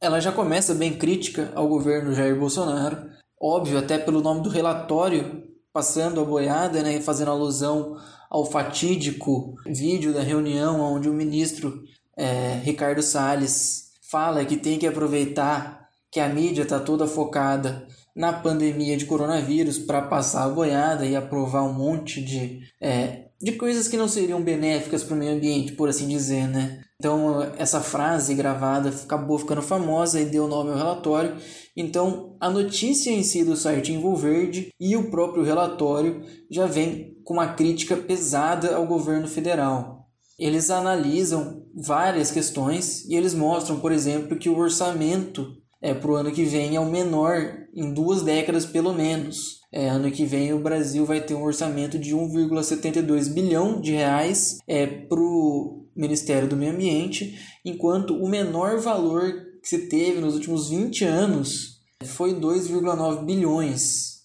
ela 0.00 0.20
já 0.20 0.32
começa 0.32 0.74
bem 0.74 0.96
crítica 0.96 1.52
ao 1.54 1.68
governo 1.68 2.14
Jair 2.14 2.38
Bolsonaro, 2.38 3.08
óbvio, 3.40 3.78
até 3.78 3.98
pelo 3.98 4.20
nome 4.20 4.42
do 4.42 4.48
relatório, 4.48 5.44
passando 5.72 6.20
a 6.20 6.24
boiada, 6.24 6.82
né, 6.82 7.00
fazendo 7.00 7.30
alusão 7.30 7.96
ao 8.28 8.44
fatídico 8.44 9.54
vídeo 9.66 10.12
da 10.12 10.22
reunião 10.22 10.80
onde 10.80 11.08
o 11.08 11.14
ministro 11.14 11.82
é, 12.16 12.60
Ricardo 12.62 13.02
Salles 13.02 13.90
fala 14.10 14.44
que 14.44 14.56
tem 14.56 14.78
que 14.78 14.86
aproveitar 14.86 15.88
que 16.10 16.20
a 16.20 16.28
mídia 16.28 16.62
está 16.62 16.78
toda 16.78 17.06
focada 17.06 17.86
na 18.14 18.32
pandemia 18.32 18.96
de 18.96 19.06
coronavírus 19.06 19.78
para 19.78 20.02
passar 20.02 20.44
a 20.44 20.48
boiada 20.50 21.06
e 21.06 21.16
aprovar 21.16 21.62
um 21.62 21.72
monte 21.72 22.22
de, 22.22 22.60
é, 22.80 23.28
de 23.40 23.52
coisas 23.52 23.88
que 23.88 23.96
não 23.96 24.06
seriam 24.06 24.42
benéficas 24.42 25.02
para 25.02 25.14
o 25.14 25.18
meio 25.18 25.34
ambiente, 25.34 25.72
por 25.72 25.88
assim 25.88 26.06
dizer, 26.06 26.46
né? 26.46 26.82
Então, 27.00 27.42
essa 27.58 27.80
frase 27.80 28.34
gravada 28.34 28.90
acabou 28.90 29.36
ficando 29.36 29.60
famosa 29.60 30.20
e 30.20 30.26
deu 30.26 30.46
nome 30.46 30.70
ao 30.70 30.76
relatório. 30.76 31.36
Então, 31.76 32.36
a 32.40 32.48
notícia 32.48 33.10
em 33.10 33.24
si 33.24 33.42
do 33.42 33.56
site 33.56 33.92
Envolverde 33.92 34.68
e 34.78 34.96
o 34.96 35.10
próprio 35.10 35.42
relatório 35.42 36.22
já 36.48 36.66
vem 36.66 37.16
com 37.24 37.34
uma 37.34 37.54
crítica 37.54 37.96
pesada 37.96 38.76
ao 38.76 38.86
governo 38.86 39.26
federal. 39.26 40.06
Eles 40.38 40.70
analisam 40.70 41.61
várias 41.74 42.30
questões 42.30 43.04
e 43.06 43.14
eles 43.14 43.34
mostram, 43.34 43.80
por 43.80 43.92
exemplo, 43.92 44.38
que 44.38 44.48
o 44.48 44.58
orçamento 44.58 45.56
é, 45.80 45.92
para 45.92 46.10
o 46.10 46.14
ano 46.14 46.30
que 46.30 46.44
vem 46.44 46.76
é 46.76 46.80
o 46.80 46.90
menor 46.90 47.66
em 47.74 47.92
duas 47.92 48.22
décadas 48.22 48.64
pelo 48.64 48.92
menos. 48.92 49.60
É, 49.72 49.88
ano 49.88 50.10
que 50.10 50.24
vem 50.24 50.52
o 50.52 50.60
Brasil 50.60 51.04
vai 51.06 51.20
ter 51.20 51.34
um 51.34 51.42
orçamento 51.42 51.98
de 51.98 52.14
1,72 52.14 53.32
bilhão 53.32 53.80
de 53.80 53.92
reais 53.92 54.58
é, 54.68 54.86
para 54.86 55.18
o 55.18 55.86
Ministério 55.96 56.48
do 56.48 56.56
Meio 56.56 56.72
Ambiente, 56.72 57.38
enquanto 57.64 58.14
o 58.14 58.28
menor 58.28 58.78
valor 58.78 59.32
que 59.62 59.68
se 59.68 59.88
teve 59.88 60.20
nos 60.20 60.34
últimos 60.34 60.68
20 60.68 61.04
anos 61.04 61.80
foi 62.04 62.34
2,9 62.34 63.24
bilhões. 63.24 64.22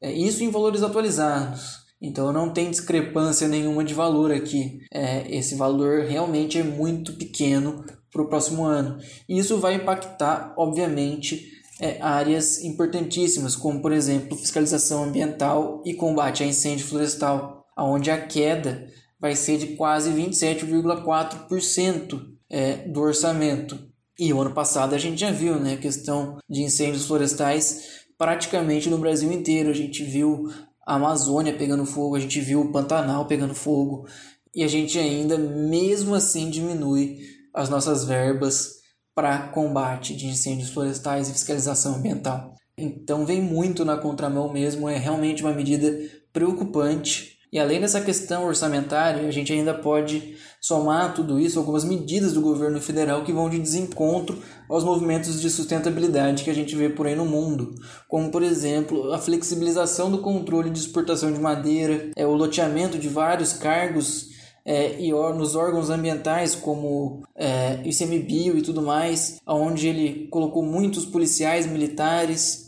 É, 0.00 0.12
isso 0.12 0.42
em 0.42 0.50
valores 0.50 0.82
atualizados. 0.82 1.81
Então 2.02 2.32
não 2.32 2.50
tem 2.50 2.68
discrepância 2.68 3.46
nenhuma 3.46 3.84
de 3.84 3.94
valor 3.94 4.32
aqui. 4.32 4.80
É, 4.92 5.24
esse 5.34 5.54
valor 5.54 6.04
realmente 6.04 6.58
é 6.58 6.64
muito 6.64 7.12
pequeno 7.12 7.84
para 8.10 8.22
o 8.22 8.28
próximo 8.28 8.64
ano. 8.64 8.98
E 9.28 9.38
isso 9.38 9.58
vai 9.58 9.74
impactar, 9.74 10.52
obviamente, 10.58 11.52
é, 11.80 11.98
áreas 12.00 12.64
importantíssimas, 12.64 13.54
como 13.54 13.80
por 13.80 13.92
exemplo 13.92 14.36
fiscalização 14.36 15.04
ambiental 15.04 15.80
e 15.86 15.94
combate 15.94 16.42
a 16.42 16.46
incêndio 16.46 16.86
florestal, 16.86 17.64
onde 17.78 18.10
a 18.10 18.20
queda 18.20 18.90
vai 19.18 19.34
ser 19.36 19.58
de 19.58 19.68
quase 19.76 20.10
27,4% 20.10 22.20
é, 22.50 22.78
do 22.88 23.00
orçamento. 23.00 23.78
E 24.18 24.32
o 24.32 24.40
ano 24.40 24.52
passado 24.52 24.94
a 24.94 24.98
gente 24.98 25.20
já 25.20 25.30
viu, 25.30 25.58
né, 25.58 25.74
a 25.74 25.78
questão 25.78 26.38
de 26.48 26.62
incêndios 26.62 27.06
florestais 27.06 28.02
praticamente 28.18 28.90
no 28.90 28.98
Brasil 28.98 29.32
inteiro. 29.32 29.70
A 29.70 29.74
gente 29.74 30.04
viu 30.04 30.48
a 30.86 30.94
Amazônia 30.96 31.56
pegando 31.56 31.86
fogo, 31.86 32.16
a 32.16 32.20
gente 32.20 32.40
viu 32.40 32.60
o 32.60 32.72
Pantanal 32.72 33.26
pegando 33.26 33.54
fogo, 33.54 34.06
e 34.54 34.62
a 34.62 34.68
gente 34.68 34.98
ainda, 34.98 35.38
mesmo 35.38 36.14
assim, 36.14 36.50
diminui 36.50 37.18
as 37.54 37.68
nossas 37.68 38.04
verbas 38.04 38.82
para 39.14 39.48
combate 39.48 40.14
de 40.14 40.26
incêndios 40.26 40.70
florestais 40.70 41.28
e 41.28 41.32
fiscalização 41.32 41.96
ambiental. 41.96 42.54
Então 42.76 43.26
vem 43.26 43.40
muito 43.40 43.84
na 43.84 43.96
contramão 43.96 44.52
mesmo, 44.52 44.88
é 44.88 44.96
realmente 44.96 45.42
uma 45.42 45.52
medida 45.52 45.92
preocupante 46.32 47.31
e 47.52 47.58
além 47.58 47.80
dessa 47.80 48.00
questão 48.00 48.46
orçamentária, 48.46 49.28
a 49.28 49.30
gente 49.30 49.52
ainda 49.52 49.74
pode 49.74 50.36
somar 50.58 51.12
tudo 51.12 51.38
isso 51.38 51.58
algumas 51.58 51.84
medidas 51.84 52.32
do 52.32 52.40
governo 52.40 52.80
federal 52.80 53.24
que 53.24 53.32
vão 53.32 53.50
de 53.50 53.58
desencontro 53.58 54.38
aos 54.68 54.82
movimentos 54.82 55.38
de 55.38 55.50
sustentabilidade 55.50 56.44
que 56.44 56.50
a 56.50 56.54
gente 56.54 56.74
vê 56.74 56.88
por 56.88 57.06
aí 57.06 57.14
no 57.14 57.26
mundo, 57.26 57.74
como 58.08 58.30
por 58.30 58.42
exemplo 58.42 59.12
a 59.12 59.18
flexibilização 59.18 60.10
do 60.10 60.18
controle 60.18 60.70
de 60.70 60.78
exportação 60.78 61.30
de 61.30 61.38
madeira, 61.38 62.10
é, 62.16 62.24
o 62.24 62.32
loteamento 62.32 62.96
de 62.96 63.08
vários 63.08 63.52
cargos 63.52 64.30
é, 64.64 64.98
e 65.00 65.10
nos 65.10 65.54
órgãos 65.54 65.90
ambientais 65.90 66.54
como 66.54 67.22
é, 67.36 67.80
ICMBio 67.84 68.56
e 68.56 68.62
tudo 68.62 68.80
mais, 68.80 69.40
onde 69.46 69.88
ele 69.88 70.28
colocou 70.30 70.62
muitos 70.62 71.04
policiais 71.04 71.66
militares 71.66 72.61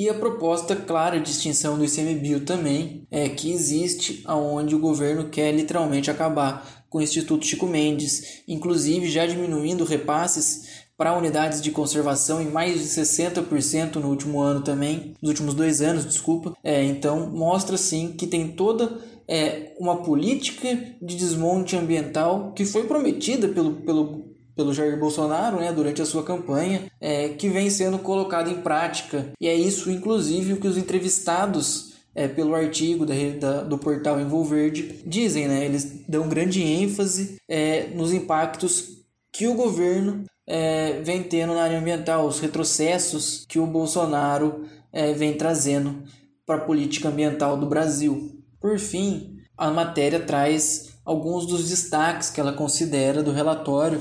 e 0.00 0.08
a 0.08 0.14
proposta 0.14 0.74
clara 0.74 1.20
de 1.20 1.30
extinção 1.30 1.76
do 1.76 1.84
ICMBio 1.84 2.40
também 2.40 3.06
é 3.10 3.28
que 3.28 3.52
existe 3.52 4.22
aonde 4.24 4.74
o 4.74 4.78
governo 4.78 5.28
quer 5.28 5.52
literalmente 5.52 6.10
acabar 6.10 6.86
com 6.88 6.96
o 6.96 7.02
Instituto 7.02 7.44
Chico 7.44 7.66
Mendes, 7.66 8.40
inclusive 8.48 9.10
já 9.10 9.26
diminuindo 9.26 9.84
repasses 9.84 10.86
para 10.96 11.12
unidades 11.12 11.60
de 11.60 11.70
conservação 11.70 12.40
em 12.40 12.48
mais 12.48 12.80
de 12.80 12.86
60% 12.86 13.96
no 13.96 14.08
último 14.08 14.40
ano 14.40 14.62
também, 14.62 15.14
nos 15.20 15.28
últimos 15.28 15.52
dois 15.52 15.82
anos, 15.82 16.06
desculpa. 16.06 16.56
É, 16.64 16.82
então 16.82 17.28
mostra 17.28 17.76
sim 17.76 18.14
que 18.16 18.26
tem 18.26 18.48
toda 18.52 19.02
é, 19.28 19.74
uma 19.78 20.02
política 20.02 20.94
de 21.02 21.14
desmonte 21.14 21.76
ambiental 21.76 22.54
que 22.54 22.64
foi 22.64 22.84
prometida 22.84 23.48
pelo, 23.48 23.74
pelo 23.82 24.29
pelo 24.54 24.74
Jair 24.74 24.98
Bolsonaro 24.98 25.58
né, 25.58 25.72
durante 25.72 26.02
a 26.02 26.06
sua 26.06 26.22
campanha, 26.22 26.90
é, 27.00 27.30
que 27.30 27.48
vem 27.48 27.70
sendo 27.70 27.98
colocado 27.98 28.50
em 28.50 28.60
prática. 28.60 29.32
E 29.40 29.48
é 29.48 29.54
isso, 29.54 29.90
inclusive, 29.90 30.52
o 30.52 30.60
que 30.60 30.68
os 30.68 30.76
entrevistados 30.76 31.90
é, 32.14 32.26
pelo 32.28 32.54
artigo 32.54 33.06
da, 33.06 33.14
da, 33.38 33.62
do 33.62 33.78
portal 33.78 34.20
Envolverde 34.20 35.02
dizem, 35.06 35.48
né? 35.48 35.64
Eles 35.64 36.04
dão 36.08 36.28
grande 36.28 36.62
ênfase 36.62 37.36
é, 37.48 37.88
nos 37.94 38.12
impactos 38.12 38.98
que 39.32 39.46
o 39.46 39.54
governo 39.54 40.24
é, 40.46 41.00
vem 41.02 41.22
tendo 41.22 41.54
na 41.54 41.62
área 41.62 41.78
ambiental, 41.78 42.26
os 42.26 42.40
retrocessos 42.40 43.44
que 43.48 43.58
o 43.58 43.66
Bolsonaro 43.66 44.64
é, 44.92 45.12
vem 45.12 45.34
trazendo 45.34 46.02
para 46.44 46.56
a 46.56 46.64
política 46.64 47.08
ambiental 47.08 47.56
do 47.56 47.66
Brasil. 47.66 48.42
Por 48.60 48.78
fim, 48.78 49.36
a 49.56 49.70
matéria 49.70 50.18
traz 50.18 50.90
alguns 51.04 51.46
dos 51.46 51.68
destaques 51.68 52.30
que 52.30 52.40
ela 52.40 52.52
considera 52.52 53.22
do 53.22 53.30
relatório 53.30 54.00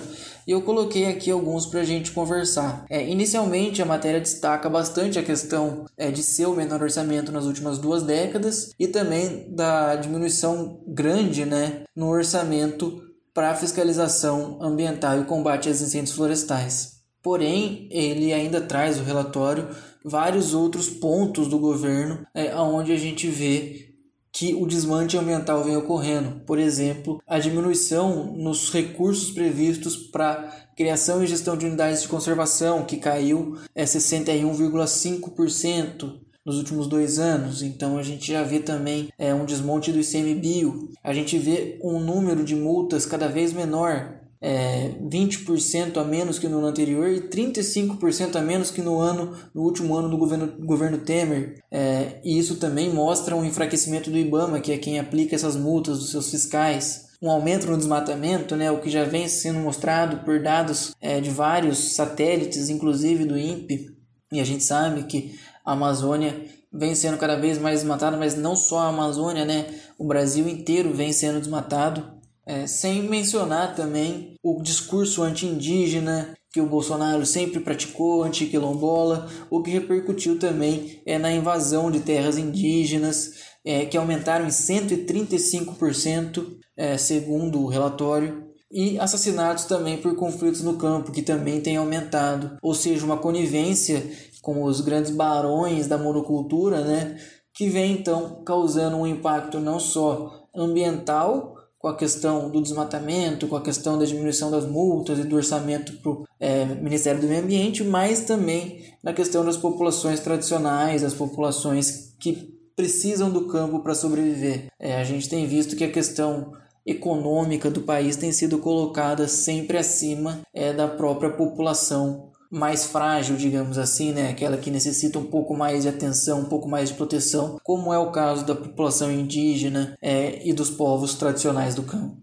e 0.49 0.51
eu 0.51 0.63
coloquei 0.63 1.05
aqui 1.05 1.29
alguns 1.29 1.67
para 1.67 1.81
a 1.81 1.83
gente 1.83 2.09
conversar. 2.11 2.83
É, 2.89 3.07
inicialmente, 3.07 3.83
a 3.83 3.85
matéria 3.85 4.19
destaca 4.19 4.67
bastante 4.67 5.19
a 5.19 5.23
questão 5.23 5.85
é, 5.95 6.09
de 6.09 6.23
ser 6.23 6.47
o 6.47 6.55
menor 6.55 6.81
orçamento 6.81 7.31
nas 7.31 7.45
últimas 7.45 7.77
duas 7.77 8.01
décadas 8.01 8.71
e 8.79 8.87
também 8.87 9.45
da 9.53 9.95
diminuição 9.95 10.81
grande 10.87 11.45
né, 11.45 11.83
no 11.95 12.07
orçamento 12.07 12.99
para 13.31 13.53
fiscalização 13.53 14.57
ambiental 14.59 15.21
e 15.21 15.25
combate 15.25 15.67
aos 15.67 15.81
incêndios 15.81 16.15
florestais. 16.15 16.93
Porém, 17.21 17.87
ele 17.91 18.33
ainda 18.33 18.59
traz 18.59 18.99
o 18.99 19.03
relatório 19.03 19.67
vários 20.03 20.55
outros 20.55 20.89
pontos 20.89 21.47
do 21.47 21.59
governo 21.59 22.25
é, 22.33 22.55
onde 22.55 22.91
a 22.91 22.97
gente 22.97 23.27
vê 23.27 23.88
que 24.31 24.53
o 24.53 24.65
desmante 24.65 25.17
ambiental 25.17 25.61
vem 25.63 25.75
ocorrendo. 25.75 26.41
Por 26.45 26.59
exemplo, 26.59 27.21
a 27.27 27.39
diminuição 27.39 28.33
nos 28.35 28.71
recursos 28.71 29.31
previstos 29.31 29.97
para 29.97 30.69
criação 30.75 31.23
e 31.23 31.27
gestão 31.27 31.57
de 31.57 31.65
unidades 31.65 32.01
de 32.01 32.07
conservação, 32.07 32.85
que 32.85 32.97
caiu 32.97 33.57
é 33.75 33.83
61,5% 33.83 36.19
nos 36.45 36.57
últimos 36.57 36.87
dois 36.87 37.19
anos. 37.19 37.61
Então 37.61 37.97
a 37.97 38.03
gente 38.03 38.31
já 38.31 38.43
vê 38.43 38.59
também 38.59 39.09
é, 39.17 39.33
um 39.33 39.45
desmonte 39.45 39.91
do 39.91 39.99
ICMBio. 39.99 40.89
A 41.03 41.13
gente 41.13 41.37
vê 41.37 41.79
um 41.83 41.99
número 41.99 42.43
de 42.43 42.55
multas 42.55 43.05
cada 43.05 43.27
vez 43.27 43.53
menor 43.53 44.19
é, 44.41 44.91
20% 45.01 45.97
a 45.97 46.03
menos 46.03 46.39
que 46.39 46.47
no 46.47 46.59
ano 46.59 46.67
anterior 46.67 47.09
e 47.09 47.21
35% 47.21 48.35
a 48.35 48.41
menos 48.41 48.71
que 48.71 48.81
no 48.81 48.99
ano 48.99 49.35
no 49.53 49.61
último 49.63 49.95
ano 49.95 50.09
do 50.09 50.17
governo, 50.17 50.53
governo 50.59 50.97
Temer. 50.99 51.61
É, 51.69 52.19
e 52.23 52.37
isso 52.37 52.55
também 52.55 52.93
mostra 52.93 53.35
um 53.35 53.43
enfraquecimento 53.43 54.09
do 54.09 54.17
IBAMA, 54.17 54.61
que 54.61 54.71
é 54.71 54.77
quem 54.77 54.99
aplica 54.99 55.35
essas 55.35 55.55
multas 55.55 55.99
dos 55.99 56.11
seus 56.11 56.29
fiscais. 56.29 57.09
Um 57.21 57.29
aumento 57.29 57.67
no 57.67 57.77
desmatamento, 57.77 58.55
né, 58.55 58.71
o 58.71 58.79
que 58.79 58.89
já 58.89 59.03
vem 59.03 59.27
sendo 59.27 59.59
mostrado 59.59 60.23
por 60.23 60.41
dados 60.41 60.95
é, 61.01 61.19
de 61.19 61.29
vários 61.29 61.95
satélites, 61.95 62.69
inclusive 62.69 63.25
do 63.25 63.37
INPE. 63.37 63.97
E 64.31 64.39
a 64.39 64.43
gente 64.45 64.63
sabe 64.63 65.03
que 65.03 65.37
a 65.65 65.73
Amazônia 65.73 66.45
vem 66.71 66.95
sendo 66.95 67.17
cada 67.17 67.35
vez 67.35 67.57
mais 67.57 67.79
desmatada, 67.79 68.15
mas 68.15 68.35
não 68.35 68.55
só 68.55 68.79
a 68.79 68.87
Amazônia, 68.87 69.43
né? 69.43 69.65
O 69.97 70.05
Brasil 70.05 70.47
inteiro 70.47 70.93
vem 70.93 71.11
sendo 71.11 71.39
desmatado. 71.39 72.18
É, 72.49 72.65
sem 72.65 73.03
mencionar 73.03 73.75
também 73.75 74.33
o 74.41 74.63
discurso 74.63 75.21
anti-indígena 75.21 76.35
que 76.51 76.59
o 76.59 76.65
Bolsonaro 76.65 77.23
sempre 77.23 77.59
praticou, 77.59 78.23
anti-quilombola, 78.23 79.29
o 79.51 79.61
que 79.61 79.69
repercutiu 79.69 80.39
também 80.39 80.99
é 81.05 81.19
na 81.19 81.31
invasão 81.31 81.91
de 81.91 81.99
terras 81.99 82.39
indígenas, 82.39 83.33
é, 83.63 83.85
que 83.85 83.95
aumentaram 83.95 84.47
em 84.47 84.49
135%, 84.49 86.57
é, 86.75 86.97
segundo 86.97 87.61
o 87.61 87.67
relatório, 87.67 88.47
e 88.71 88.97
assassinatos 88.97 89.65
também 89.65 89.97
por 89.97 90.15
conflitos 90.15 90.63
no 90.63 90.73
campo, 90.73 91.11
que 91.11 91.21
também 91.21 91.61
tem 91.61 91.77
aumentado, 91.77 92.57
ou 92.63 92.73
seja, 92.73 93.05
uma 93.05 93.17
conivência 93.17 94.03
com 94.41 94.63
os 94.63 94.81
grandes 94.81 95.11
barões 95.11 95.85
da 95.85 95.99
monocultura, 95.99 96.83
né, 96.83 97.15
que 97.53 97.69
vem 97.69 97.91
então 97.91 98.43
causando 98.43 98.97
um 98.97 99.05
impacto 99.05 99.59
não 99.59 99.79
só 99.79 100.47
ambiental, 100.55 101.58
com 101.79 101.87
a 101.87 101.95
questão 101.95 102.49
do 102.49 102.61
desmatamento, 102.61 103.47
com 103.47 103.55
a 103.55 103.61
questão 103.61 103.97
da 103.97 104.03
diminuição 104.03 104.51
das 104.51 104.65
multas 104.65 105.17
e 105.17 105.23
do 105.23 105.37
orçamento 105.37 105.93
para 105.93 106.11
o 106.11 106.25
é, 106.37 106.65
Ministério 106.65 107.21
do 107.21 107.27
Meio 107.27 107.41
Ambiente, 107.41 107.85
mas 107.85 108.21
também 108.21 108.83
na 109.01 109.13
questão 109.13 109.45
das 109.45 109.55
populações 109.55 110.19
tradicionais, 110.19 111.05
as 111.05 111.13
populações 111.13 112.13
que 112.19 112.53
precisam 112.75 113.31
do 113.31 113.47
campo 113.47 113.79
para 113.79 113.95
sobreviver. 113.95 114.67
É, 114.77 114.97
a 114.97 115.03
gente 115.05 115.29
tem 115.29 115.47
visto 115.47 115.75
que 115.75 115.85
a 115.85 115.91
questão 115.91 116.53
econômica 116.85 117.69
do 117.69 117.81
país 117.81 118.17
tem 118.17 118.31
sido 118.31 118.57
colocada 118.57 119.27
sempre 119.27 119.77
acima 119.77 120.41
é, 120.53 120.73
da 120.73 120.87
própria 120.87 121.29
população 121.29 122.28
mais 122.51 122.85
frágil, 122.85 123.35
digamos 123.35 123.77
assim, 123.77 124.11
né? 124.11 124.29
aquela 124.29 124.57
que 124.57 124.71
necessita 124.71 125.19
um 125.19 125.25
pouco 125.25 125.55
mais 125.55 125.83
de 125.83 125.89
atenção, 125.89 126.41
um 126.41 126.45
pouco 126.45 126.67
mais 126.67 126.89
de 126.89 126.95
proteção, 126.95 127.59
como 127.63 127.93
é 127.93 127.99
o 127.99 128.11
caso 128.11 128.45
da 128.45 128.55
população 128.55 129.11
indígena 129.11 129.95
é, 130.01 130.41
e 130.47 130.51
dos 130.51 130.69
povos 130.69 131.13
tradicionais 131.13 131.75
do 131.75 131.83
campo. 131.83 132.17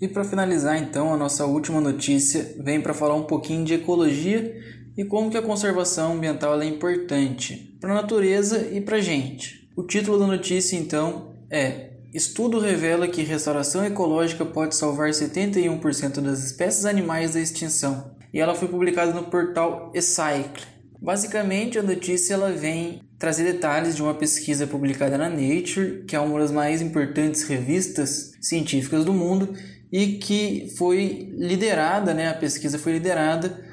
E 0.00 0.08
para 0.08 0.24
finalizar, 0.24 0.76
então, 0.76 1.14
a 1.14 1.16
nossa 1.16 1.46
última 1.46 1.80
notícia 1.80 2.54
vem 2.58 2.80
para 2.80 2.92
falar 2.92 3.14
um 3.14 3.22
pouquinho 3.22 3.64
de 3.64 3.74
ecologia 3.74 4.54
e 4.96 5.04
como 5.04 5.30
que 5.30 5.38
a 5.38 5.42
conservação 5.42 6.14
ambiental 6.14 6.60
é 6.60 6.66
importante 6.66 7.76
para 7.80 7.92
a 7.92 8.02
natureza 8.02 8.68
e 8.72 8.80
para 8.80 8.96
a 8.96 9.00
gente. 9.00 9.70
O 9.76 9.82
título 9.82 10.18
da 10.18 10.26
notícia, 10.26 10.76
então, 10.76 11.34
é 11.50 11.92
Estudo 12.12 12.58
revela 12.58 13.06
que 13.06 13.22
restauração 13.22 13.84
ecológica 13.84 14.44
pode 14.44 14.74
salvar 14.74 15.10
71% 15.10 16.20
das 16.20 16.42
espécies 16.42 16.86
animais 16.86 17.34
da 17.34 17.40
extinção 17.40 18.15
e 18.32 18.40
ela 18.40 18.54
foi 18.54 18.68
publicada 18.68 19.12
no 19.12 19.24
portal 19.24 19.90
Ecycle. 19.94 20.64
Basicamente, 21.00 21.78
a 21.78 21.82
notícia 21.82 22.34
ela 22.34 22.52
vem 22.52 23.00
trazer 23.18 23.44
detalhes 23.44 23.96
de 23.96 24.02
uma 24.02 24.14
pesquisa 24.14 24.66
publicada 24.66 25.16
na 25.16 25.28
Nature, 25.28 26.04
que 26.06 26.16
é 26.16 26.20
uma 26.20 26.38
das 26.38 26.50
mais 26.50 26.82
importantes 26.82 27.42
revistas 27.44 28.32
científicas 28.40 29.04
do 29.04 29.12
mundo 29.12 29.54
e 29.90 30.18
que 30.18 30.72
foi 30.76 31.32
liderada, 31.36 32.12
né, 32.12 32.28
a 32.28 32.34
pesquisa 32.34 32.78
foi 32.78 32.92
liderada 32.92 33.64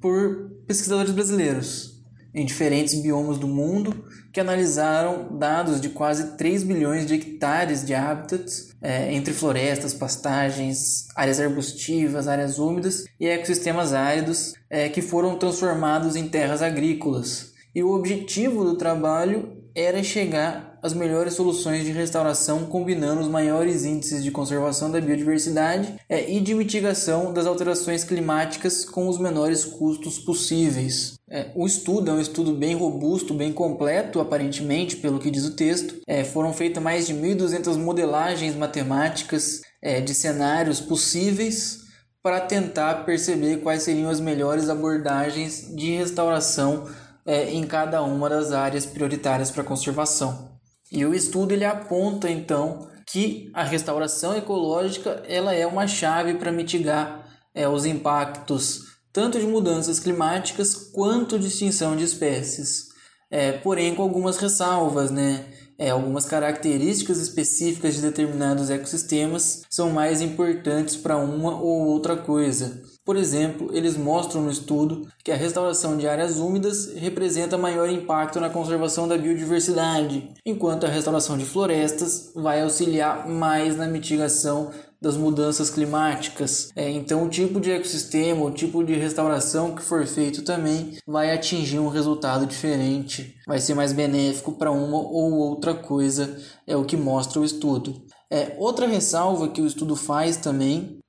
por 0.00 0.50
pesquisadores 0.66 1.12
brasileiros 1.12 1.94
em 2.34 2.44
diferentes 2.44 2.94
biomas 3.00 3.38
do 3.38 3.46
mundo 3.46 4.04
que 4.34 4.40
analisaram 4.40 5.28
dados 5.30 5.80
de 5.80 5.90
quase 5.90 6.36
3 6.36 6.64
bilhões 6.64 7.06
de 7.06 7.14
hectares 7.14 7.86
de 7.86 7.94
hábitats 7.94 8.74
é, 8.82 9.14
entre 9.14 9.32
florestas, 9.32 9.94
pastagens, 9.94 11.06
áreas 11.14 11.38
arbustivas, 11.38 12.26
áreas 12.26 12.58
úmidas 12.58 13.04
e 13.20 13.28
ecossistemas 13.28 13.92
áridos 13.92 14.54
é, 14.68 14.88
que 14.88 15.00
foram 15.00 15.38
transformados 15.38 16.16
em 16.16 16.26
terras 16.26 16.62
agrícolas. 16.62 17.52
E 17.72 17.84
o 17.84 17.92
objetivo 17.92 18.64
do 18.64 18.76
trabalho 18.76 19.56
era 19.72 20.02
chegar 20.02 20.73
às 20.84 20.92
melhores 20.92 21.32
soluções 21.32 21.82
de 21.82 21.92
restauração, 21.92 22.66
combinando 22.66 23.22
os 23.22 23.28
maiores 23.28 23.86
índices 23.86 24.22
de 24.22 24.30
conservação 24.30 24.90
da 24.90 25.00
biodiversidade 25.00 25.94
é, 26.10 26.30
e 26.30 26.38
de 26.40 26.54
mitigação 26.54 27.32
das 27.32 27.46
alterações 27.46 28.04
climáticas 28.04 28.84
com 28.84 29.08
os 29.08 29.18
menores 29.18 29.64
custos 29.64 30.18
possíveis. 30.18 31.14
É, 31.30 31.50
o 31.54 31.64
estudo 31.64 32.10
é 32.10 32.12
um 32.12 32.20
estudo 32.20 32.52
bem 32.52 32.74
robusto, 32.74 33.32
bem 33.32 33.50
completo, 33.50 34.20
aparentemente, 34.20 34.96
pelo 34.96 35.18
que 35.18 35.30
diz 35.30 35.46
o 35.46 35.56
texto. 35.56 36.02
É, 36.06 36.22
foram 36.22 36.52
feitas 36.52 36.82
mais 36.82 37.06
de 37.06 37.14
1.200 37.14 37.78
modelagens 37.78 38.54
matemáticas 38.54 39.62
é, 39.80 40.02
de 40.02 40.12
cenários 40.12 40.82
possíveis 40.82 41.78
para 42.22 42.42
tentar 42.42 43.06
perceber 43.06 43.62
quais 43.62 43.84
seriam 43.84 44.10
as 44.10 44.20
melhores 44.20 44.68
abordagens 44.68 45.74
de 45.74 45.96
restauração 45.96 46.86
em 47.26 47.66
cada 47.66 48.02
uma 48.02 48.28
das 48.28 48.52
áreas 48.52 48.84
prioritárias 48.84 49.50
para 49.50 49.64
conservação. 49.64 50.53
E 50.94 51.04
o 51.04 51.12
estudo 51.12 51.52
ele 51.52 51.64
aponta 51.64 52.30
então 52.30 52.88
que 53.04 53.50
a 53.52 53.64
restauração 53.64 54.36
ecológica 54.36 55.24
ela 55.28 55.52
é 55.52 55.66
uma 55.66 55.88
chave 55.88 56.34
para 56.34 56.52
mitigar 56.52 57.26
é, 57.52 57.68
os 57.68 57.84
impactos 57.84 58.94
tanto 59.12 59.38
de 59.38 59.46
mudanças 59.46 59.98
climáticas 60.00 60.74
quanto 60.74 61.38
de 61.38 61.48
extinção 61.48 61.96
de 61.96 62.04
espécies. 62.04 62.88
É, 63.28 63.50
porém 63.50 63.94
com 63.94 64.02
algumas 64.02 64.36
ressalvas, 64.36 65.10
né? 65.10 65.46
É, 65.76 65.90
algumas 65.90 66.24
características 66.26 67.18
específicas 67.18 67.96
de 67.96 68.02
determinados 68.02 68.70
ecossistemas 68.70 69.62
são 69.68 69.90
mais 69.90 70.20
importantes 70.20 70.96
para 70.96 71.16
uma 71.16 71.60
ou 71.60 71.86
outra 71.86 72.16
coisa. 72.16 72.83
Por 73.04 73.16
exemplo, 73.16 73.68
eles 73.76 73.98
mostram 73.98 74.40
no 74.42 74.50
estudo 74.50 75.06
que 75.22 75.30
a 75.30 75.36
restauração 75.36 75.96
de 75.96 76.08
áreas 76.08 76.38
úmidas 76.38 76.94
representa 76.94 77.58
maior 77.58 77.88
impacto 77.88 78.40
na 78.40 78.48
conservação 78.48 79.06
da 79.06 79.18
biodiversidade, 79.18 80.32
enquanto 80.44 80.86
a 80.86 80.88
restauração 80.88 81.36
de 81.36 81.44
florestas 81.44 82.32
vai 82.34 82.62
auxiliar 82.62 83.28
mais 83.28 83.76
na 83.76 83.86
mitigação 83.86 84.70
das 85.02 85.18
mudanças 85.18 85.68
climáticas. 85.68 86.70
É, 86.74 86.90
então, 86.90 87.24
o 87.24 87.28
tipo 87.28 87.60
de 87.60 87.70
ecossistema, 87.70 88.42
o 88.42 88.50
tipo 88.50 88.82
de 88.82 88.94
restauração 88.94 89.74
que 89.74 89.82
for 89.82 90.06
feito 90.06 90.42
também 90.42 90.96
vai 91.06 91.30
atingir 91.30 91.78
um 91.78 91.90
resultado 91.90 92.46
diferente, 92.46 93.36
vai 93.46 93.60
ser 93.60 93.74
mais 93.74 93.92
benéfico 93.92 94.52
para 94.52 94.72
uma 94.72 94.96
ou 94.96 95.34
outra 95.34 95.74
coisa, 95.74 96.38
é 96.66 96.74
o 96.74 96.86
que 96.86 96.96
mostra 96.96 97.38
o 97.38 97.44
estudo. 97.44 98.02
É, 98.32 98.56
outra 98.58 98.86
ressalva 98.86 99.48
que 99.48 99.60
o 99.60 99.66
estudo 99.66 99.94
faz 99.94 100.38
também 100.38 101.03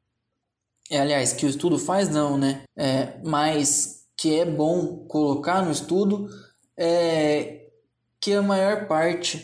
é, 0.90 1.00
aliás, 1.00 1.34
que 1.34 1.46
o 1.46 1.50
estudo 1.50 1.80
faz 1.80 2.10
não, 2.10 2.38
né? 2.38 2.64
É, 2.76 3.20
mas 3.24 4.06
que 4.18 4.40
é 4.40 4.46
bom 4.46 5.06
colocar 5.08 5.64
no 5.64 5.72
estudo 5.72 6.30
é 6.78 7.68
que 8.20 8.34
a 8.34 8.42
maior 8.42 8.88
parte 8.88 9.44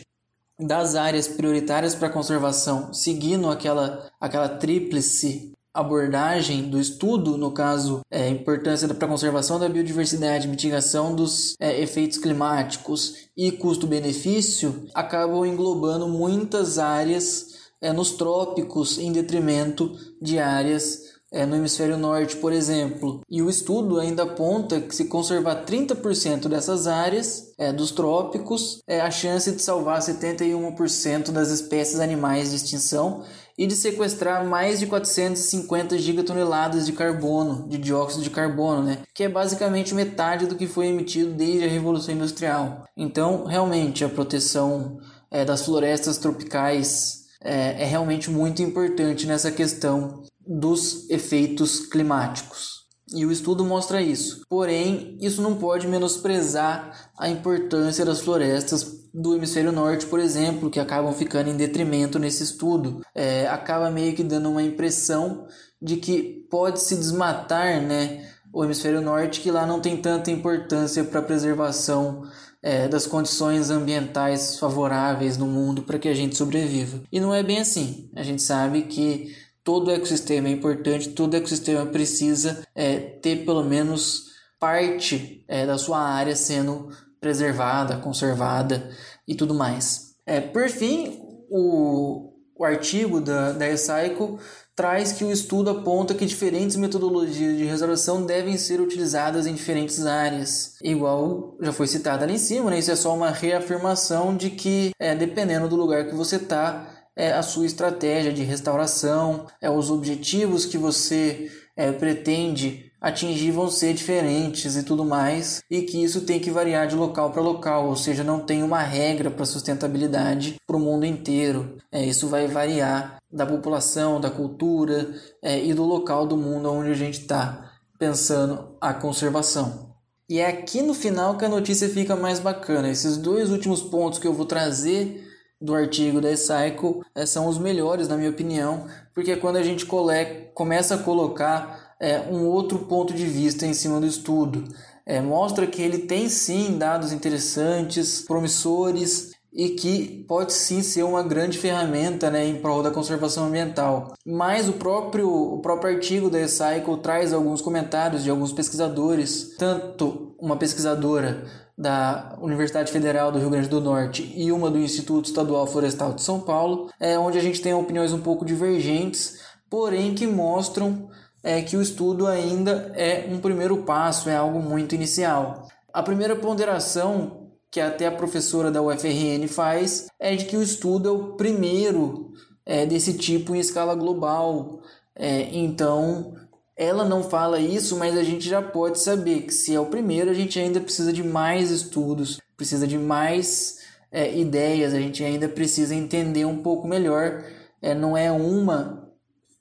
das 0.58 0.94
áreas 0.94 1.26
prioritárias 1.26 1.94
para 1.94 2.10
conservação, 2.10 2.92
seguindo 2.92 3.48
aquela, 3.50 4.10
aquela 4.20 4.48
tríplice 4.48 5.52
abordagem 5.74 6.68
do 6.68 6.78
estudo, 6.78 7.38
no 7.38 7.50
caso, 7.50 8.00
é, 8.10 8.28
importância 8.28 8.86
para 8.88 9.06
a 9.06 9.10
conservação 9.10 9.58
da 9.58 9.68
biodiversidade, 9.68 10.46
mitigação 10.46 11.14
dos 11.14 11.54
é, 11.58 11.80
efeitos 11.80 12.18
climáticos 12.18 13.28
e 13.36 13.50
custo-benefício, 13.50 14.86
acabam 14.94 15.46
englobando 15.46 16.06
muitas 16.08 16.78
áreas 16.78 17.52
é, 17.80 17.92
nos 17.92 18.12
trópicos 18.12 18.98
em 18.98 19.12
detrimento 19.12 19.96
de 20.20 20.38
áreas 20.38 21.11
é, 21.32 21.46
no 21.46 21.56
hemisfério 21.56 21.96
norte, 21.96 22.36
por 22.36 22.52
exemplo. 22.52 23.22
E 23.28 23.40
o 23.40 23.48
estudo 23.48 23.98
ainda 23.98 24.24
aponta 24.24 24.80
que 24.80 24.94
se 24.94 25.06
conservar 25.06 25.64
30% 25.64 26.46
dessas 26.48 26.86
áreas 26.86 27.52
é, 27.58 27.72
dos 27.72 27.90
trópicos, 27.90 28.80
é 28.86 29.00
a 29.00 29.10
chance 29.10 29.50
de 29.50 29.62
salvar 29.62 30.00
71% 30.00 31.30
das 31.30 31.48
espécies 31.48 32.00
animais 32.00 32.50
de 32.50 32.56
extinção 32.56 33.22
e 33.56 33.66
de 33.66 33.74
sequestrar 33.74 34.46
mais 34.46 34.78
de 34.78 34.86
450 34.86 35.98
gigatoneladas 35.98 36.86
de 36.86 36.92
carbono, 36.92 37.68
de 37.68 37.78
dióxido 37.78 38.22
de 38.22 38.30
carbono, 38.30 38.82
né? 38.82 38.98
que 39.14 39.24
é 39.24 39.28
basicamente 39.28 39.94
metade 39.94 40.46
do 40.46 40.56
que 40.56 40.66
foi 40.66 40.88
emitido 40.88 41.32
desde 41.32 41.64
a 41.64 41.68
Revolução 41.68 42.14
Industrial. 42.14 42.84
Então, 42.96 43.44
realmente, 43.44 44.04
a 44.04 44.08
proteção 44.08 44.98
é, 45.30 45.44
das 45.44 45.64
florestas 45.64 46.18
tropicais 46.18 47.22
é, 47.44 47.82
é 47.82 47.84
realmente 47.84 48.30
muito 48.30 48.62
importante 48.62 49.26
nessa 49.26 49.50
questão 49.50 50.22
dos 50.46 51.08
efeitos 51.10 51.86
climáticos. 51.86 52.82
E 53.14 53.26
o 53.26 53.32
estudo 53.32 53.64
mostra 53.64 54.00
isso. 54.00 54.42
Porém, 54.48 55.18
isso 55.20 55.42
não 55.42 55.56
pode 55.56 55.86
menosprezar 55.86 57.10
a 57.18 57.28
importância 57.28 58.04
das 58.04 58.20
florestas 58.20 59.02
do 59.12 59.36
hemisfério 59.36 59.70
norte, 59.70 60.06
por 60.06 60.18
exemplo, 60.18 60.70
que 60.70 60.80
acabam 60.80 61.12
ficando 61.12 61.50
em 61.50 61.56
detrimento 61.56 62.18
nesse 62.18 62.42
estudo. 62.42 63.02
É, 63.14 63.46
acaba 63.48 63.90
meio 63.90 64.14
que 64.14 64.22
dando 64.22 64.48
uma 64.48 64.62
impressão 64.62 65.46
de 65.80 65.96
que 65.96 66.46
pode 66.50 66.80
se 66.80 66.96
desmatar 66.96 67.82
né, 67.82 68.26
o 68.52 68.64
hemisfério 68.64 69.02
norte, 69.02 69.40
que 69.40 69.50
lá 69.50 69.66
não 69.66 69.80
tem 69.80 69.96
tanta 69.96 70.30
importância 70.30 71.04
para 71.04 71.20
a 71.20 71.24
preservação 71.24 72.22
é, 72.62 72.88
das 72.88 73.06
condições 73.06 73.68
ambientais 73.68 74.58
favoráveis 74.58 75.36
no 75.36 75.46
mundo 75.46 75.82
para 75.82 75.98
que 75.98 76.08
a 76.08 76.14
gente 76.14 76.36
sobreviva. 76.36 77.02
E 77.12 77.20
não 77.20 77.34
é 77.34 77.42
bem 77.42 77.58
assim. 77.58 78.08
A 78.14 78.22
gente 78.22 78.40
sabe 78.40 78.82
que 78.82 79.34
todo 79.64 79.90
ecossistema 79.90 80.48
é 80.48 80.50
importante, 80.50 81.10
todo 81.10 81.36
ecossistema 81.36 81.86
precisa 81.86 82.66
é, 82.74 82.98
ter 82.98 83.44
pelo 83.44 83.64
menos 83.64 84.32
parte 84.58 85.44
é, 85.48 85.66
da 85.66 85.78
sua 85.78 85.98
área 85.98 86.36
sendo 86.36 86.88
preservada, 87.20 87.96
conservada 87.98 88.90
e 89.26 89.34
tudo 89.34 89.54
mais. 89.54 90.14
É, 90.26 90.40
por 90.40 90.68
fim, 90.68 91.20
o, 91.50 92.32
o 92.56 92.64
artigo 92.64 93.20
da, 93.20 93.52
da 93.52 93.68
E-Cycle 93.68 94.38
traz 94.74 95.12
que 95.12 95.24
o 95.24 95.30
estudo 95.30 95.70
aponta 95.70 96.14
que 96.14 96.24
diferentes 96.24 96.76
metodologias 96.76 97.56
de 97.58 97.64
restauração 97.64 98.24
devem 98.24 98.56
ser 98.56 98.80
utilizadas 98.80 99.46
em 99.46 99.54
diferentes 99.54 100.06
áreas. 100.06 100.76
Igual 100.82 101.56
já 101.60 101.72
foi 101.72 101.86
citado 101.86 102.24
ali 102.24 102.34
em 102.34 102.38
cima, 102.38 102.70
né? 102.70 102.78
isso 102.78 102.90
é 102.90 102.96
só 102.96 103.14
uma 103.14 103.30
reafirmação 103.30 104.36
de 104.36 104.50
que, 104.50 104.90
é, 104.98 105.14
dependendo 105.14 105.68
do 105.68 105.76
lugar 105.76 106.06
que 106.06 106.14
você 106.14 106.36
está, 106.36 106.91
é, 107.16 107.32
a 107.32 107.42
sua 107.42 107.66
estratégia 107.66 108.32
de 108.32 108.42
restauração, 108.42 109.46
é, 109.60 109.70
os 109.70 109.90
objetivos 109.90 110.64
que 110.64 110.78
você 110.78 111.50
é, 111.76 111.92
pretende 111.92 112.90
atingir 113.00 113.50
vão 113.50 113.68
ser 113.68 113.94
diferentes 113.94 114.76
e 114.76 114.84
tudo 114.84 115.04
mais, 115.04 115.60
e 115.68 115.82
que 115.82 116.02
isso 116.02 116.20
tem 116.20 116.38
que 116.38 116.52
variar 116.52 116.86
de 116.86 116.94
local 116.94 117.32
para 117.32 117.42
local, 117.42 117.88
ou 117.88 117.96
seja, 117.96 118.22
não 118.22 118.38
tem 118.38 118.62
uma 118.62 118.80
regra 118.80 119.28
para 119.28 119.44
sustentabilidade 119.44 120.54
para 120.64 120.76
o 120.76 120.80
mundo 120.80 121.04
inteiro. 121.04 121.78
É, 121.90 122.04
isso 122.04 122.28
vai 122.28 122.46
variar 122.46 123.16
da 123.30 123.44
população, 123.44 124.20
da 124.20 124.30
cultura 124.30 125.12
é, 125.42 125.62
e 125.64 125.74
do 125.74 125.84
local 125.84 126.26
do 126.26 126.36
mundo 126.36 126.70
onde 126.70 126.90
a 126.90 126.94
gente 126.94 127.20
está 127.20 127.72
pensando 127.98 128.76
a 128.80 128.94
conservação. 128.94 129.90
E 130.28 130.38
é 130.38 130.46
aqui 130.46 130.80
no 130.80 130.94
final 130.94 131.36
que 131.36 131.44
a 131.44 131.48
notícia 131.48 131.88
fica 131.88 132.14
mais 132.14 132.38
bacana. 132.38 132.88
Esses 132.88 133.16
dois 133.16 133.50
últimos 133.50 133.82
pontos 133.82 134.18
que 134.18 134.26
eu 134.26 134.32
vou 134.32 134.46
trazer 134.46 135.31
do 135.62 135.74
artigo 135.74 136.20
da 136.20 136.36
Cycle 136.36 137.02
é, 137.14 137.24
são 137.24 137.46
os 137.46 137.58
melhores, 137.58 138.08
na 138.08 138.16
minha 138.16 138.30
opinião, 138.30 138.86
porque 139.14 139.36
quando 139.36 139.56
a 139.56 139.62
gente 139.62 139.86
cole 139.86 140.48
começa 140.54 140.96
a 140.96 140.98
colocar 140.98 141.94
é, 142.00 142.20
um 142.30 142.46
outro 142.46 142.80
ponto 142.80 143.14
de 143.14 143.24
vista 143.24 143.64
em 143.64 143.72
cima 143.72 144.00
do 144.00 144.06
estudo. 144.06 144.64
É, 145.06 145.20
mostra 145.20 145.66
que 145.66 145.80
ele 145.80 145.98
tem 145.98 146.28
sim 146.28 146.76
dados 146.76 147.12
interessantes, 147.12 148.22
promissores 148.22 149.32
e 149.52 149.70
que 149.70 150.24
pode 150.26 150.52
sim 150.52 150.82
ser 150.82 151.02
uma 151.02 151.22
grande 151.22 151.58
ferramenta 151.58 152.30
né, 152.30 152.46
em 152.46 152.60
prol 152.60 152.82
da 152.82 152.90
conservação 152.90 153.46
ambiental. 153.46 154.14
Mas 154.24 154.68
o 154.68 154.72
próprio, 154.74 155.28
o 155.28 155.60
próprio 155.60 155.94
artigo 155.94 156.30
da 156.30 156.46
Cycle 156.48 156.96
traz 157.02 157.32
alguns 157.32 157.60
comentários 157.60 158.24
de 158.24 158.30
alguns 158.30 158.52
pesquisadores, 158.52 159.54
tanto 159.58 160.31
uma 160.42 160.56
pesquisadora 160.56 161.44
da 161.78 162.36
Universidade 162.42 162.90
Federal 162.90 163.30
do 163.30 163.38
Rio 163.38 163.48
Grande 163.48 163.68
do 163.68 163.80
Norte 163.80 164.32
e 164.36 164.50
uma 164.50 164.68
do 164.68 164.78
Instituto 164.78 165.26
Estadual 165.26 165.68
Florestal 165.68 166.12
de 166.12 166.22
São 166.22 166.40
Paulo, 166.40 166.90
é, 166.98 167.16
onde 167.16 167.38
a 167.38 167.40
gente 167.40 167.62
tem 167.62 167.72
opiniões 167.72 168.12
um 168.12 168.20
pouco 168.20 168.44
divergentes, 168.44 169.38
porém 169.70 170.14
que 170.14 170.26
mostram 170.26 171.08
é 171.44 171.62
que 171.62 171.76
o 171.76 171.82
estudo 171.82 172.26
ainda 172.26 172.92
é 172.96 173.28
um 173.30 173.38
primeiro 173.38 173.78
passo, 173.84 174.28
é 174.28 174.34
algo 174.34 174.60
muito 174.60 174.96
inicial. 174.96 175.68
A 175.92 176.02
primeira 176.02 176.34
ponderação 176.34 177.50
que 177.70 177.80
até 177.80 178.06
a 178.06 178.12
professora 178.12 178.70
da 178.70 178.82
UFRN 178.82 179.46
faz 179.46 180.08
é 180.18 180.34
de 180.34 180.44
que 180.44 180.56
o 180.56 180.62
estudo 180.62 181.08
é 181.08 181.12
o 181.12 181.32
primeiro 181.34 182.32
é, 182.66 182.84
desse 182.84 183.14
tipo 183.14 183.54
em 183.54 183.60
escala 183.60 183.94
global. 183.94 184.80
É, 185.14 185.48
então, 185.52 186.34
ela 186.82 187.04
não 187.04 187.22
fala 187.22 187.58
isso, 187.60 187.96
mas 187.96 188.16
a 188.16 188.22
gente 188.22 188.48
já 188.48 188.60
pode 188.60 188.98
saber 188.98 189.42
que 189.42 189.52
se 189.52 189.74
é 189.74 189.80
o 189.80 189.86
primeiro, 189.86 190.30
a 190.30 190.34
gente 190.34 190.58
ainda 190.58 190.80
precisa 190.80 191.12
de 191.12 191.22
mais 191.22 191.70
estudos, 191.70 192.38
precisa 192.56 192.86
de 192.86 192.98
mais 192.98 193.78
é, 194.10 194.36
ideias, 194.36 194.92
a 194.92 194.98
gente 194.98 195.22
ainda 195.22 195.48
precisa 195.48 195.94
entender 195.94 196.44
um 196.44 196.62
pouco 196.62 196.88
melhor. 196.88 197.44
É, 197.80 197.94
não 197.94 198.16
é 198.16 198.30
uma 198.30 199.08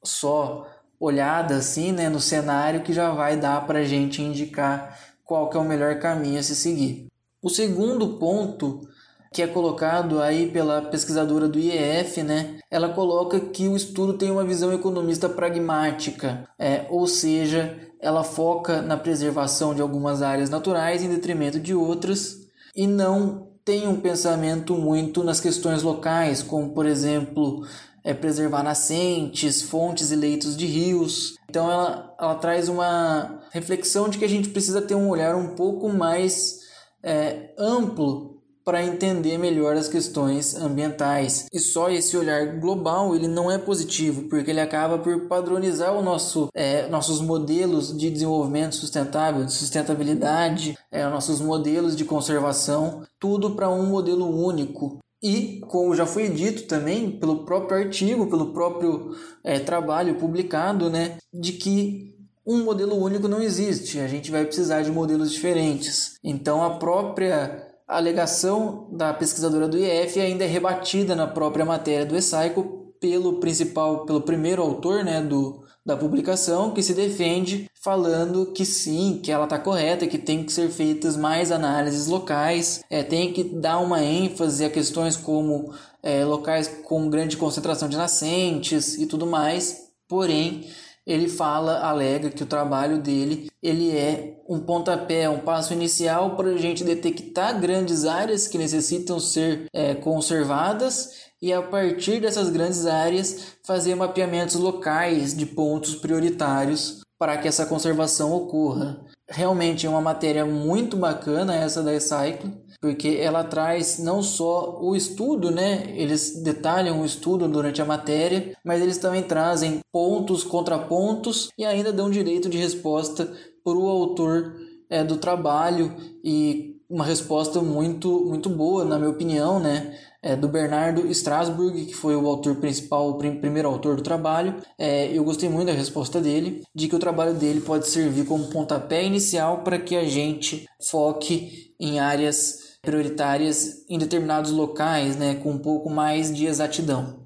só 0.04 0.68
olhada 1.00 1.56
assim, 1.56 1.92
né, 1.92 2.10
no 2.10 2.20
cenário 2.20 2.82
que 2.82 2.94
já 2.94 3.12
vai 3.12 3.38
dar 3.38 3.66
para 3.66 3.80
a 3.80 3.84
gente 3.84 4.22
indicar 4.22 5.00
qual 5.24 5.50
que 5.50 5.58
é 5.58 5.60
o 5.60 5.64
melhor 5.64 6.00
caminho 6.00 6.40
a 6.40 6.44
se 6.44 6.56
seguir. 6.56 7.08
O 7.42 7.50
segundo 7.50 8.20
ponto 8.20 8.88
que 9.34 9.42
é 9.42 9.48
colocado 9.48 10.22
aí 10.22 10.52
pela 10.52 10.82
pesquisadora 10.82 11.48
do 11.48 11.58
IEF, 11.58 12.22
né? 12.22 12.60
Ela 12.70 12.90
coloca 12.90 13.40
que 13.40 13.68
o 13.68 13.78
estudo 13.78 14.14
tem 14.14 14.30
uma 14.30 14.44
visão 14.44 14.74
economista 14.74 15.30
pragmática, 15.30 16.48
é, 16.60 16.86
ou 16.90 17.08
seja, 17.08 17.78
ela 18.02 18.24
foca 18.24 18.82
na 18.82 18.98
preservação 18.98 19.74
de 19.74 19.82
algumas 19.82 20.22
áreas 20.22 20.50
naturais 20.50 21.02
em 21.02 21.10
detrimento 21.10 21.60
de 21.60 21.74
outras 21.74 22.42
e 22.76 22.86
não 22.86 23.48
tem 23.64 23.88
um 23.88 24.02
pensamento 24.02 24.76
muito 24.76 25.24
nas 25.24 25.40
questões 25.40 25.82
locais, 25.82 26.44
como 26.44 26.74
por 26.74 26.86
exemplo 26.86 27.66
é, 28.04 28.14
preservar 28.14 28.64
nascentes, 28.64 29.62
fontes 29.62 30.12
e 30.12 30.16
leitos 30.16 30.58
de 30.58 30.66
rios. 30.66 31.36
Então 31.50 31.72
ela, 31.72 32.16
ela 32.20 32.36
traz 32.36 32.68
uma 32.68 33.40
reflexão 33.52 34.10
de 34.10 34.18
que 34.18 34.26
a 34.26 34.30
gente 34.30 34.50
precisa 34.50 34.82
ter 34.82 34.96
um 34.96 35.08
olhar 35.08 35.36
um 35.36 35.56
pouco 35.56 35.88
mais 35.88 36.60
é, 37.02 37.54
amplo 37.58 38.41
para 38.64 38.84
entender 38.84 39.38
melhor 39.38 39.76
as 39.76 39.88
questões 39.88 40.56
ambientais. 40.56 41.46
E 41.52 41.60
só 41.60 41.90
esse 41.90 42.16
olhar 42.16 42.60
global 42.60 43.16
ele 43.16 43.28
não 43.28 43.52
é 43.52 43.58
positivo, 43.58 44.24
porque 44.24 44.52
ele 44.52 44.60
acaba 44.60 44.98
por 44.98 45.28
padronizar 45.28 45.94
o 45.98 46.02
nosso, 46.02 46.50
é, 46.54 46.88
nossos 46.88 47.22
modelos 47.22 47.96
de 47.96 48.10
desenvolvimento 48.10 48.76
sustentável, 48.76 49.46
de 49.46 49.54
sustentabilidade, 49.54 50.78
é, 50.92 51.08
nossos 51.10 51.42
modelos 51.42 51.96
de 51.96 52.06
conservação, 52.06 53.04
tudo 53.20 53.52
para 53.52 53.70
um 53.70 53.86
modelo 53.86 54.28
único. 54.28 55.00
E, 55.24 55.62
como 55.68 55.96
já 55.96 56.06
foi 56.06 56.30
dito 56.30 56.64
também 56.64 57.12
pelo 57.12 57.46
próprio 57.46 57.78
artigo, 57.78 58.28
pelo 58.28 58.54
próprio 58.54 59.16
é, 59.44 59.60
trabalho 59.60 60.16
publicado, 60.16 60.90
né, 60.90 61.18
de 61.32 61.54
que 61.54 62.16
um 62.46 62.64
modelo 62.64 62.96
único 62.96 63.28
não 63.28 63.42
existe, 63.42 64.00
a 64.00 64.08
gente 64.08 64.32
vai 64.32 64.46
precisar 64.46 64.82
de 64.82 64.92
modelos 64.92 65.32
diferentes. 65.32 66.16
Então, 66.24 66.64
a 66.64 66.72
própria 66.72 67.71
alegação 67.98 68.88
da 68.92 69.14
pesquisadora 69.14 69.68
do 69.68 69.78
IF 69.78 70.20
ainda 70.20 70.44
é 70.44 70.48
rebatida 70.48 71.16
na 71.16 71.28
própria 71.28 71.66
matéria 71.66 72.06
do 72.06 72.16
E-Cycle 72.16 72.82
pelo 73.00 73.40
principal, 73.40 74.06
pelo 74.06 74.22
primeiro 74.22 74.62
autor 74.62 75.04
né, 75.04 75.22
do, 75.22 75.64
da 75.86 75.98
publicação, 75.98 76.72
que 76.72 76.84
se 76.84 76.94
defende 76.94 77.70
falando 77.84 78.54
que 78.54 78.64
sim, 78.64 79.20
que 79.24 79.32
ela 79.32 79.46
está 79.46 79.58
correta, 79.58 80.06
que 80.08 80.20
tem 80.20 80.44
que 80.44 80.54
ser 80.54 80.70
feitas 80.70 81.18
mais 81.18 81.52
análises 81.52 82.08
locais, 82.08 82.84
é, 82.90 83.02
tem 83.02 83.34
que 83.34 83.44
dar 83.44 83.80
uma 83.80 84.04
ênfase 84.04 84.64
a 84.64 84.70
questões 84.70 85.18
como 85.18 85.74
é, 86.04 86.24
locais 86.24 86.68
com 86.84 87.10
grande 87.10 87.36
concentração 87.36 87.90
de 87.90 87.98
nascentes 87.98 88.98
e 88.98 89.08
tudo 89.08 89.26
mais, 89.26 89.88
porém 90.08 90.68
ele 91.06 91.28
fala, 91.28 91.80
alega 91.80 92.30
que 92.30 92.44
o 92.44 92.48
trabalho 92.48 93.02
dele 93.02 93.50
ele 93.62 93.96
é 93.96 94.38
um 94.50 94.60
pontapé, 94.60 95.30
um 95.30 95.40
passo 95.40 95.74
inicial 95.74 96.36
para 96.36 96.50
a 96.50 96.58
gente 96.58 96.84
detectar 96.84 97.60
grandes 97.60 98.06
áreas 98.06 98.48
que 98.48 98.58
necessitam 98.58 99.20
ser 99.20 99.66
é, 99.74 99.94
conservadas 99.96 101.32
e 101.42 101.52
a 101.54 101.62
partir 101.62 102.20
dessas 102.20 102.50
grandes 102.50 102.86
áreas 102.86 103.58
fazer 103.66 103.96
mapeamentos 103.96 104.56
locais 104.56 105.36
de 105.36 105.46
pontos 105.46 105.96
prioritários 105.96 107.02
para 107.20 107.38
que 107.38 107.48
essa 107.48 107.66
conservação 107.66 108.34
ocorra. 108.34 109.00
Realmente 109.30 109.86
é 109.86 109.90
uma 109.90 110.02
matéria 110.02 110.46
muito 110.46 110.98
bacana 110.98 111.56
essa 111.56 111.84
da 111.84 111.92
Recycle, 111.92 112.52
porque 112.82 113.20
ela 113.22 113.44
traz 113.44 114.00
não 114.00 114.24
só 114.24 114.80
o 114.82 114.96
estudo, 114.96 115.52
né? 115.52 115.94
Eles 115.96 116.42
detalham 116.44 117.02
o 117.02 117.06
estudo 117.06 117.48
durante 117.48 117.82
a 117.82 117.86
matéria, 117.86 118.58
mas 118.66 118.82
eles 118.82 118.98
também 118.98 119.22
trazem 119.22 119.80
pontos, 119.92 120.44
contrapontos 120.44 121.50
e 121.58 121.64
ainda 121.64 121.94
dão 121.94 122.10
direito 122.10 122.50
de 122.50 122.58
resposta 122.58 123.32
para 123.64 123.78
o 123.78 123.88
autor 123.88 124.56
é, 124.90 125.04
do 125.04 125.18
trabalho 125.18 125.96
e 126.24 126.76
uma 126.90 127.06
resposta 127.06 127.62
muito 127.62 128.26
muito 128.26 128.50
boa, 128.50 128.84
na 128.84 128.98
minha 128.98 129.12
opinião, 129.12 129.60
né? 129.60 129.96
é, 130.22 130.36
do 130.36 130.48
Bernardo 130.48 131.08
Strasburg, 131.08 131.86
que 131.86 131.96
foi 131.96 132.16
o 132.16 132.28
autor 132.28 132.56
principal, 132.58 133.10
o 133.10 133.18
primeiro 133.18 133.68
autor 133.68 133.96
do 133.96 134.04
trabalho. 134.04 134.56
É, 134.78 135.08
eu 135.12 135.24
gostei 135.24 135.50
muito 135.50 135.68
da 135.68 135.74
resposta 135.74 136.22
dele, 136.22 136.62
de 136.76 136.88
que 136.88 136.96
o 136.96 137.00
trabalho 137.00 137.34
dele 137.34 137.62
pode 137.62 137.88
servir 137.88 138.26
como 138.26 138.50
pontapé 138.50 139.04
inicial 139.04 139.64
para 139.64 139.80
que 139.80 139.96
a 139.96 140.06
gente 140.06 140.68
foque 140.90 141.74
em 141.80 142.00
áreas 142.00 142.71
prioritárias 142.82 143.86
em 143.90 143.98
determinados 143.98 144.52
locais, 144.52 145.16
né, 145.16 145.36
com 145.36 145.52
um 145.52 145.60
pouco 145.60 145.90
mais 145.90 146.34
de 146.36 146.46
exatidão. 146.46 147.22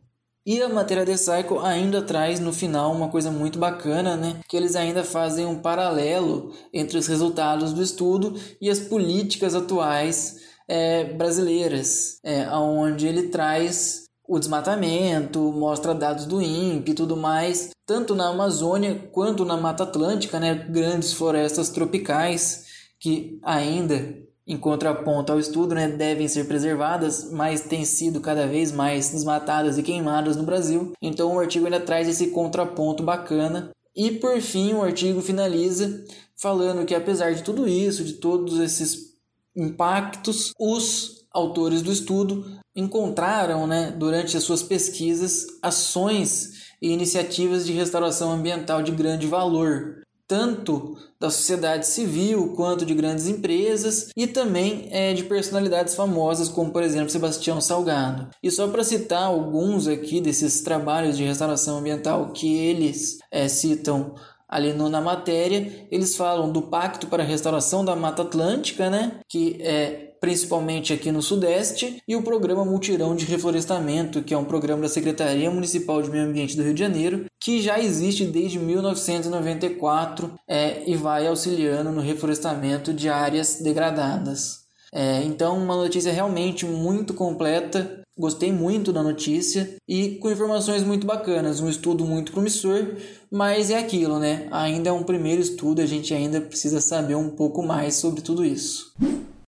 E 0.46 0.62
a 0.62 0.70
matéria 0.70 1.04
de 1.04 1.18
Cycle 1.18 1.58
ainda 1.64 2.04
traz 2.04 2.40
no 2.40 2.54
final 2.54 2.92
uma 2.92 3.10
coisa 3.10 3.32
muito 3.32 3.58
bacana, 3.58 4.16
né? 4.16 4.42
Que 4.48 4.56
eles 4.56 4.76
ainda 4.76 5.04
fazem 5.04 5.44
um 5.44 5.58
paralelo 5.58 6.54
entre 6.72 7.00
os 7.00 7.08
resultados 7.08 7.74
do 7.74 7.82
estudo 7.82 8.40
e 8.62 8.70
as 8.70 8.80
políticas 8.80 9.56
atuais 9.56 10.36
é, 10.68 11.06
brasileiras, 11.06 12.20
é, 12.24 12.48
onde 12.50 13.08
ele 13.08 13.30
traz 13.30 14.06
o 14.28 14.38
desmatamento, 14.38 15.40
mostra 15.52 15.96
dados 15.96 16.28
do 16.28 16.40
INPE 16.40 16.92
e 16.92 16.96
tudo 16.96 17.18
mais, 17.18 17.72
tanto 17.86 18.14
na 18.14 18.30
Amazônia 18.30 19.10
quanto 19.12 19.46
na 19.46 19.58
Mata 19.58 19.84
Atlântica, 19.84 20.40
né, 20.40 20.54
grandes 20.70 21.14
florestas 21.14 21.70
tropicais 21.70 22.66
que 23.00 23.40
ainda, 23.44 24.18
em 24.48 24.58
contraponto 24.58 25.32
ao 25.32 25.40
estudo, 25.40 25.74
né, 25.74 25.88
devem 25.88 26.28
ser 26.28 26.48
preservadas, 26.48 27.32
mas 27.32 27.62
têm 27.62 27.84
sido 27.84 28.22
cada 28.22 28.46
vez 28.46 28.72
mais 28.72 29.10
desmatadas 29.10 29.78
e 29.78 29.84
queimadas 29.84 30.36
no 30.36 30.44
Brasil. 30.44 30.94
Então 31.02 31.36
o 31.36 31.40
artigo 31.40 31.66
ainda 31.66 31.80
traz 31.80 32.08
esse 32.08 32.28
contraponto 32.28 33.02
bacana. 33.02 33.72
E 33.96 34.12
por 34.12 34.40
fim, 34.42 34.74
o 34.74 34.84
artigo 34.84 35.22
finaliza 35.22 36.04
falando 36.36 36.86
que 36.86 36.94
apesar 36.94 37.34
de 37.34 37.42
tudo 37.42 37.68
isso, 37.68 38.04
de 38.04 38.14
todos 38.14 38.60
esses 38.60 39.16
impactos, 39.56 40.52
os 40.60 41.26
autores 41.32 41.82
do 41.82 41.92
estudo 41.92 42.46
encontraram, 42.76 43.66
né, 43.66 43.96
durante 43.98 44.38
as 44.38 44.44
suas 44.44 44.62
pesquisas, 44.62 45.48
ações 45.62 46.74
e 46.82 46.92
iniciativas 46.92 47.66
de 47.66 47.72
restauração 47.72 48.32
ambiental 48.32 48.84
de 48.84 48.92
grande 48.92 49.28
valor, 49.28 50.04
tanto 50.28 50.98
da 51.26 51.32
sociedade 51.32 51.88
civil 51.88 52.54
quanto 52.56 52.86
de 52.86 52.94
grandes 52.94 53.28
empresas 53.28 54.10
e 54.16 54.28
também 54.28 54.88
é, 54.92 55.14
de 55.14 55.24
personalidades 55.24 55.96
famosas 55.96 56.50
como 56.50 56.72
por 56.72 56.84
exemplo 56.84 57.10
Sebastião 57.10 57.60
Salgado. 57.60 58.30
E 58.42 58.52
só 58.52 58.68
para 58.68 58.84
citar 58.84 59.24
alguns 59.24 59.88
aqui 59.88 60.22
desses 60.22 60.62
trabalhos 60.62 61.18
de 61.18 61.24
restauração 61.24 61.80
ambiental 61.80 62.32
que 62.32 62.56
eles 62.56 63.18
é, 63.32 63.48
citam 63.48 64.14
ali 64.48 64.72
no, 64.74 64.88
na 64.88 65.02
matéria, 65.02 65.88
eles 65.92 66.16
falam 66.16 66.52
do 66.52 66.62
Pacto 66.62 67.08
para 67.08 67.24
a 67.24 67.26
Restauração 67.26 67.84
da 67.84 67.96
Mata 67.96 68.22
Atlântica, 68.22 68.90
né, 68.90 69.20
que 69.28 69.58
é 69.60 70.15
principalmente 70.26 70.92
aqui 70.92 71.12
no 71.12 71.22
Sudeste, 71.22 72.02
e 72.08 72.16
o 72.16 72.24
Programa 72.24 72.66
Multirão 72.66 73.16
de 73.16 73.26
Reflorestamento, 73.26 74.24
que 74.24 74.34
é 74.34 74.38
um 74.38 74.44
programa 74.44 74.82
da 74.82 74.90
Secretaria 74.90 75.52
Municipal 75.52 76.02
de 76.02 76.10
Meio 76.10 76.26
Ambiente 76.26 76.58
do 76.58 76.64
Rio 76.64 76.74
de 76.74 76.80
Janeiro, 76.80 77.26
que 77.40 77.62
já 77.62 77.80
existe 77.80 78.26
desde 78.26 78.58
1994 78.58 80.34
é, 80.48 80.82
e 80.90 80.96
vai 80.96 81.28
auxiliando 81.28 81.92
no 81.92 82.02
reflorestamento 82.02 82.92
de 82.92 83.08
áreas 83.08 83.60
degradadas. 83.62 84.62
É, 84.92 85.22
então, 85.22 85.60
uma 85.60 85.76
notícia 85.76 86.12
realmente 86.12 86.66
muito 86.66 87.14
completa. 87.14 88.02
Gostei 88.18 88.52
muito 88.52 88.92
da 88.92 89.04
notícia 89.04 89.76
e 89.88 90.16
com 90.16 90.32
informações 90.32 90.84
muito 90.84 91.06
bacanas, 91.06 91.60
um 91.60 91.70
estudo 91.70 92.04
muito 92.04 92.32
promissor, 92.32 92.96
mas 93.30 93.70
é 93.70 93.78
aquilo, 93.78 94.18
né? 94.18 94.48
Ainda 94.50 94.90
é 94.90 94.92
um 94.92 95.04
primeiro 95.04 95.42
estudo, 95.42 95.82
a 95.82 95.86
gente 95.86 96.16
ainda 96.16 96.42
precisa 96.42 96.82
saber 96.82 97.14
um 97.14 97.30
pouco 97.30 97.62
mais 97.62 97.96
sobre 97.96 98.22
tudo 98.22 98.44
isso. 98.44 98.92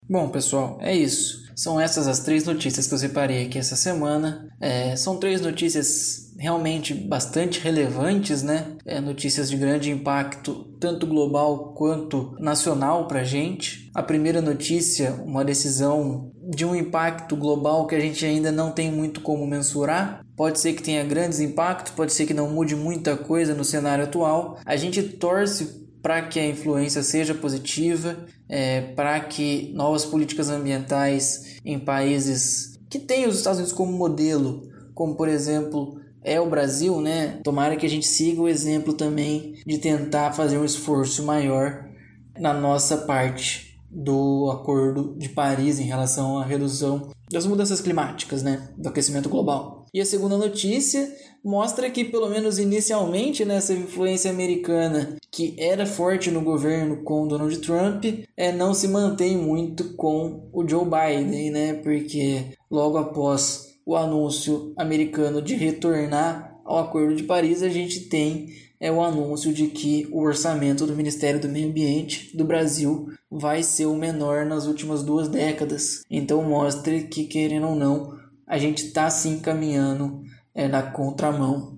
Bom, 0.08 0.30
pessoal, 0.30 0.78
é 0.82 0.96
isso. 0.96 1.46
São 1.56 1.80
essas 1.80 2.08
as 2.08 2.20
três 2.20 2.44
notícias 2.44 2.86
que 2.86 2.94
eu 2.94 2.98
separei 2.98 3.46
aqui 3.46 3.58
essa 3.58 3.76
semana. 3.76 4.50
É, 4.60 4.96
são 4.96 5.18
três 5.18 5.42
notícias 5.42 6.34
realmente 6.38 6.94
bastante 6.94 7.62
relevantes, 7.62 8.44
né? 8.44 8.76
É, 8.86 9.00
notícias 9.00 9.50
de 9.50 9.56
grande 9.56 9.90
impacto, 9.90 10.66
tanto 10.80 11.08
global 11.08 11.74
quanto 11.74 12.36
nacional 12.40 13.08
para 13.08 13.24
gente. 13.24 13.90
A 13.96 14.04
primeira 14.04 14.42
notícia, 14.42 15.14
uma 15.26 15.46
decisão 15.46 16.32
de 16.50 16.66
um 16.66 16.76
impacto 16.76 17.36
global 17.36 17.88
que 17.88 17.96
a 17.96 18.00
gente 18.00 18.26
ainda 18.26 18.52
não 18.52 18.72
tem 18.72 18.92
muito 18.92 19.22
como 19.22 19.48
mensurar. 19.48 20.24
Pode 20.36 20.60
ser 20.60 20.74
que 20.74 20.84
tenha 20.84 21.04
grandes 21.06 21.40
impactos, 21.40 21.94
pode 21.94 22.12
ser 22.12 22.26
que 22.26 22.34
não 22.34 22.50
mude 22.52 22.76
muita 22.76 23.16
coisa 23.16 23.56
no 23.56 23.64
cenário 23.64 24.04
atual. 24.04 24.60
A 24.66 24.76
gente 24.76 25.02
torce 25.02 25.85
para 26.06 26.22
que 26.22 26.40
a 26.40 26.48
influência 26.48 27.02
seja 27.02 27.34
positiva, 27.34 28.16
é, 28.48 28.82
para 28.94 29.20
que 29.22 29.72
novas 29.74 30.06
políticas 30.06 30.52
ambientais 30.52 31.58
em 31.66 31.80
países 31.80 32.80
que 32.88 33.00
têm 33.00 33.26
os 33.26 33.38
Estados 33.38 33.58
Unidos 33.58 33.76
como 33.76 33.92
modelo, 33.92 34.70
como 34.94 35.16
por 35.16 35.28
exemplo 35.28 36.00
é 36.24 36.40
o 36.40 36.48
Brasil, 36.48 37.02
né? 37.02 37.40
Tomara 37.44 37.76
que 37.76 37.88
a 37.88 37.90
gente 37.90 38.06
siga 38.06 38.40
o 38.40 38.48
exemplo 38.48 38.94
também 38.94 39.56
de 39.66 39.80
tentar 39.80 40.32
fazer 40.34 40.60
um 40.60 40.66
esforço 40.66 41.26
maior 41.26 41.90
na 42.38 42.54
nossa 42.54 42.98
parte 42.98 43.76
do 43.90 44.52
Acordo 44.52 45.16
de 45.18 45.30
Paris 45.30 45.80
em 45.80 45.86
relação 45.86 46.38
à 46.38 46.46
redução 46.46 47.10
das 47.32 47.48
mudanças 47.48 47.82
climáticas, 47.82 48.44
né? 48.44 48.70
Do 48.78 48.90
aquecimento 48.90 49.28
global. 49.28 49.85
E 49.96 50.02
a 50.02 50.06
segunda 50.06 50.38
notícia 50.38 51.10
mostra 51.42 51.90
que, 51.90 52.04
pelo 52.04 52.30
menos 52.30 52.60
inicialmente, 52.60 53.46
né, 53.46 53.60
influência 53.70 54.30
americana 54.30 55.16
que 55.32 55.56
era 55.58 55.86
forte 55.86 56.30
no 56.30 56.42
governo 56.42 56.98
com 56.98 57.26
Donald 57.26 57.58
Trump, 57.60 58.04
é, 58.36 58.52
não 58.52 58.74
se 58.74 58.90
mantém 58.90 59.38
muito 59.38 59.94
com 59.94 60.50
o 60.52 60.68
Joe 60.68 60.84
Biden, 60.84 61.50
né? 61.50 61.76
Porque 61.76 62.48
logo 62.70 62.98
após 62.98 63.78
o 63.86 63.96
anúncio 63.96 64.74
americano 64.76 65.42
de 65.42 65.56
retornar 65.56 66.60
ao 66.66 66.80
Acordo 66.80 67.16
de 67.16 67.24
Paris, 67.24 67.64
a 67.64 67.70
gente 67.70 68.02
tem 68.02 68.50
é 68.78 68.92
o 68.92 69.02
anúncio 69.02 69.54
de 69.54 69.68
que 69.68 70.08
o 70.12 70.22
orçamento 70.22 70.86
do 70.86 70.94
Ministério 70.94 71.40
do 71.40 71.48
Meio 71.48 71.70
Ambiente 71.70 72.36
do 72.36 72.44
Brasil 72.44 73.08
vai 73.32 73.64
ser 73.64 73.86
o 73.86 73.96
menor 73.96 74.46
nas 74.46 74.68
últimas 74.68 75.02
duas 75.02 75.30
décadas. 75.30 76.04
Então 76.12 76.44
mostra 76.44 77.00
que, 77.00 77.24
querendo 77.24 77.68
ou 77.68 77.76
não, 77.76 78.25
a 78.48 78.58
gente 78.58 78.86
está 78.86 79.10
sim 79.10 79.40
caminhando 79.40 80.24
é, 80.54 80.68
na 80.68 80.84
contramão. 80.84 81.78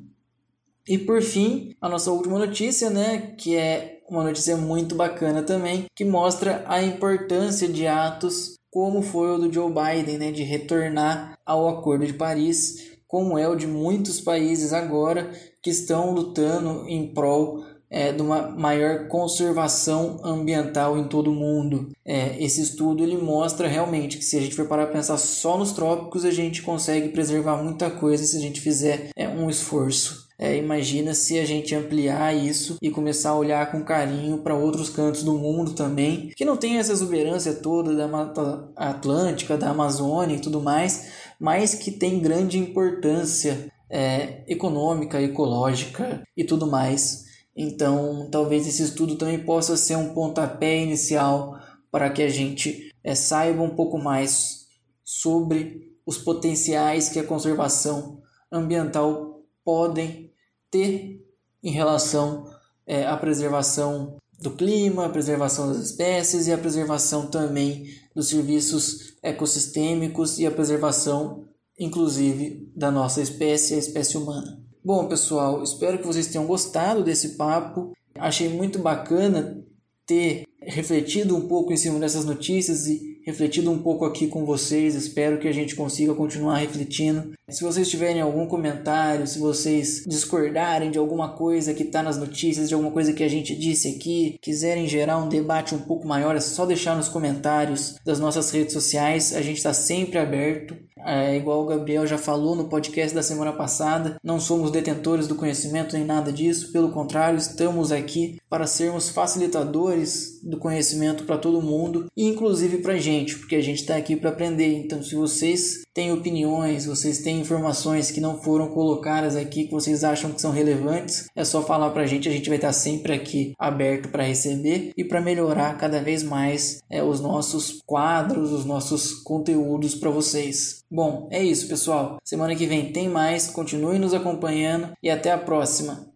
E 0.88 0.98
por 0.98 1.22
fim, 1.22 1.76
a 1.82 1.90
nossa 1.90 2.12
última 2.12 2.40
notícia, 2.40 2.90
né, 2.90 3.34
que 3.38 3.56
é 3.56 4.02
uma 4.10 4.24
notícia 4.24 4.56
muito 4.56 4.96
bacana 4.96 5.44
também, 5.44 5.86
que 5.94 6.06
mostra 6.06 6.64
a 6.68 6.82
importância 6.82 7.68
de 7.68 7.86
atos 7.86 8.56
como 8.72 9.02
foi 9.02 9.32
o 9.32 9.38
do 9.38 9.52
Joe 9.52 9.72
Biden, 9.72 10.18
né, 10.18 10.32
de 10.32 10.44
retornar 10.44 11.38
ao 11.46 11.68
Acordo 11.68 12.06
de 12.06 12.14
Paris, 12.14 12.98
como 13.08 13.38
é 13.38 13.48
o 13.48 13.56
de 13.56 13.66
muitos 13.66 14.22
países 14.22 14.74
agora 14.74 15.32
que 15.62 15.70
estão 15.70 16.12
lutando 16.12 16.88
em 16.88 17.14
prol 17.14 17.66
é, 17.90 18.12
de 18.12 18.22
uma 18.22 18.50
maior 18.50 19.08
conservação 19.08 20.20
ambiental 20.24 20.98
em 20.98 21.06
todo 21.06 21.32
o 21.32 21.36
mundo. 21.36 21.90
É, 22.06 22.42
esse 22.44 22.62
estudo 22.62 23.04
ele 23.04 23.18
mostra 23.18 23.68
realmente 23.68 24.18
que 24.18 24.26
se 24.26 24.38
a 24.38 24.42
gente 24.42 24.56
for 24.56 24.68
parar 24.68 24.84
a 24.84 24.88
pensar 24.88 25.18
só 25.18 25.58
nos 25.58 25.72
trópicos, 25.72 26.26
a 26.26 26.32
gente 26.32 26.62
consegue 26.62 27.10
preservar 27.10 27.62
muita 27.62 27.90
coisa 27.90 28.24
se 28.24 28.38
a 28.38 28.42
gente 28.42 28.62
fizer 28.62 29.10
é, 29.16 29.28
um 29.28 29.50
esforço. 29.50 30.28
É, 30.40 30.56
imagina 30.56 31.16
se 31.16 31.40
a 31.40 31.46
gente 31.46 31.74
ampliar 31.74 32.36
isso 32.36 32.78
e 32.80 32.92
começar 32.92 33.32
a 33.32 33.38
olhar 33.38 33.72
com 33.72 33.84
carinho 33.84 34.38
para 34.38 34.54
outros 34.54 34.88
cantos 34.88 35.24
do 35.24 35.34
mundo 35.34 35.74
também, 35.74 36.32
que 36.36 36.46
não 36.46 36.56
tem 36.56 36.78
essa 36.78 36.92
exuberância 36.92 37.56
toda 37.56 37.96
da 37.96 38.08
Mata 38.08 38.70
Atlântica, 38.76 39.58
da 39.58 39.72
Amazônia 39.72 40.36
e 40.36 40.40
tudo 40.40 40.62
mais, 40.62 41.08
mas 41.40 41.74
que 41.74 41.90
tem 41.90 42.20
grande 42.20 42.60
importância 42.60 43.68
é, 43.90 44.44
econômica, 44.48 45.20
ecológica 45.20 46.22
e 46.36 46.44
tudo 46.44 46.68
mais. 46.68 47.27
Então, 47.58 48.30
talvez 48.30 48.68
esse 48.68 48.84
estudo 48.84 49.16
também 49.16 49.44
possa 49.44 49.76
ser 49.76 49.96
um 49.96 50.14
pontapé 50.14 50.78
inicial 50.78 51.60
para 51.90 52.08
que 52.12 52.22
a 52.22 52.30
gente 52.30 52.94
é, 53.04 53.16
saiba 53.16 53.64
um 53.64 53.76
pouco 53.76 53.98
mais 53.98 54.68
sobre 55.04 55.92
os 56.06 56.20
potenciais 56.20 57.10
que 57.10 57.18
a 57.18 57.24
conservação 57.24 58.22
ambiental 58.52 59.42
podem 59.66 60.32
ter 60.70 61.26
em 61.64 61.72
relação 61.72 62.46
é, 62.86 63.08
à 63.08 63.18
preservação 63.18 64.18
do 64.40 64.52
clima, 64.52 65.08
a 65.08 65.10
preservação 65.10 65.68
das 65.68 65.78
espécies 65.78 66.46
e 66.46 66.54
a 66.54 66.58
preservação 66.60 67.26
também 67.26 67.88
dos 68.14 68.30
serviços 68.30 69.16
ecossistêmicos 69.24 70.38
e 70.38 70.46
a 70.46 70.52
preservação, 70.52 71.48
inclusive, 71.80 72.72
da 72.76 72.92
nossa 72.92 73.20
espécie, 73.20 73.74
a 73.74 73.78
espécie 73.78 74.16
humana. 74.16 74.67
Bom, 74.84 75.08
pessoal, 75.08 75.64
espero 75.64 76.00
que 76.00 76.08
vocês 76.08 76.28
tenham 76.28 76.46
gostado 76.46 77.04
desse 77.04 77.36
papo. 77.36 77.92
Achei 78.16 78.50
muito 78.50 78.80
bacana 78.80 79.64
ter 80.06 80.44
refletido 80.62 81.36
um 81.36 81.48
pouco 81.48 81.72
em 81.72 81.78
cima 81.78 82.00
dessas 82.00 82.26
notícias 82.26 82.88
e 82.88 83.18
refletido 83.26 83.70
um 83.70 83.80
pouco 83.80 84.06
aqui 84.06 84.28
com 84.28 84.46
vocês. 84.46 84.96
Espero 84.96 85.38
que 85.38 85.48
a 85.48 85.52
gente 85.52 85.76
consiga 85.76 86.14
continuar 86.14 86.58
refletindo. 86.58 87.34
Se 87.50 87.64
vocês 87.64 87.90
tiverem 87.90 88.22
algum 88.22 88.48
comentário, 88.48 89.28
se 89.28 89.40
vocês 89.40 90.04
discordarem 90.08 90.92
de 90.92 90.98
alguma 90.98 91.36
coisa 91.36 91.74
que 91.74 91.84
está 91.84 92.02
nas 92.02 92.18
notícias, 92.18 92.70
de 92.70 92.74
alguma 92.74 92.92
coisa 92.92 93.12
que 93.12 93.24
a 93.24 93.28
gente 93.28 93.54
disse 93.54 93.90
aqui, 93.90 94.38
quiserem 94.42 94.88
gerar 94.88 95.18
um 95.18 95.28
debate 95.28 95.76
um 95.76 95.80
pouco 95.80 96.08
maior, 96.08 96.36
é 96.36 96.40
só 96.40 96.66
deixar 96.66 96.96
nos 96.96 97.10
comentários 97.10 97.96
das 98.06 98.20
nossas 98.20 98.50
redes 98.52 98.74
sociais. 98.74 99.34
A 99.34 99.42
gente 99.42 99.58
está 99.58 99.74
sempre 99.74 100.18
aberto. 100.18 100.76
É, 101.08 101.38
igual 101.38 101.64
o 101.64 101.66
Gabriel 101.66 102.06
já 102.06 102.18
falou 102.18 102.54
no 102.54 102.68
podcast 102.68 103.16
da 103.16 103.24
semana 103.24 103.54
passada, 103.54 104.18
não 104.22 104.42
somos 104.42 104.72
detentores 104.72 105.26
do 105.26 105.36
conhecimento 105.36 105.96
nem 105.96 106.06
nada 106.06 106.34
disso, 106.34 106.74
pelo 106.74 106.92
contrário, 106.92 107.38
estamos 107.38 107.94
aqui 107.94 108.38
para 108.50 108.68
sermos 108.68 109.08
facilitadores 109.08 110.42
do 110.44 110.58
conhecimento 110.58 111.24
para 111.24 111.38
todo 111.38 111.62
mundo 111.62 112.08
e 112.16 112.28
inclusive 112.28 112.80
para 112.80 112.94
a 112.94 112.98
gente, 112.98 113.38
porque 113.38 113.56
a 113.56 113.62
gente 113.62 113.82
está 113.82 113.96
aqui 113.96 114.18
para 114.18 114.32
aprender. 114.32 114.74
Então, 114.78 115.02
se 115.02 115.16
vocês 115.16 115.84
têm 115.94 116.12
opiniões, 116.12 116.86
vocês 116.86 117.20
têm 117.20 117.40
informações 117.40 118.12
que 118.12 118.20
não 118.20 118.42
foram 118.42 118.68
colocadas 118.68 119.36
aqui, 119.36 119.66
que 119.66 119.72
vocês 119.72 120.04
acham 120.04 120.32
que 120.32 120.42
são 120.42 120.52
relevantes, 120.52 121.28
é 121.36 121.46
só 121.46 121.62
falar 121.62 121.92
para 121.92 122.04
a 122.04 122.06
gente, 122.06 122.28
a 122.28 122.32
gente 122.32 122.50
vai 122.50 122.58
estar 122.58 122.74
sempre 122.74 123.14
aqui 123.14 123.54
aberto 123.58 124.10
para 124.10 124.24
receber 124.24 124.92
e 124.98 125.06
para 125.06 125.22
melhorar 125.22 125.78
cada 125.78 126.02
vez 126.02 126.22
mais 126.22 126.82
é, 126.90 127.02
os 127.02 127.22
nossos 127.22 127.82
quadros, 127.86 128.52
os 128.52 128.66
nossos 128.66 129.14
conteúdos 129.14 129.96
para 129.96 130.10
vocês. 130.10 130.77
Bom, 130.90 131.28
é 131.32 131.44
isso, 131.44 131.68
pessoal. 131.68 132.18
Semana 132.24 132.56
que 132.56 132.66
vem 132.66 132.92
tem 132.92 133.10
mais. 133.10 133.48
Continue 133.48 134.00
nos 134.00 134.14
acompanhando 134.14 134.94
e 135.04 135.10
até 135.10 135.32
a 135.32 135.38
próxima. 135.38 136.08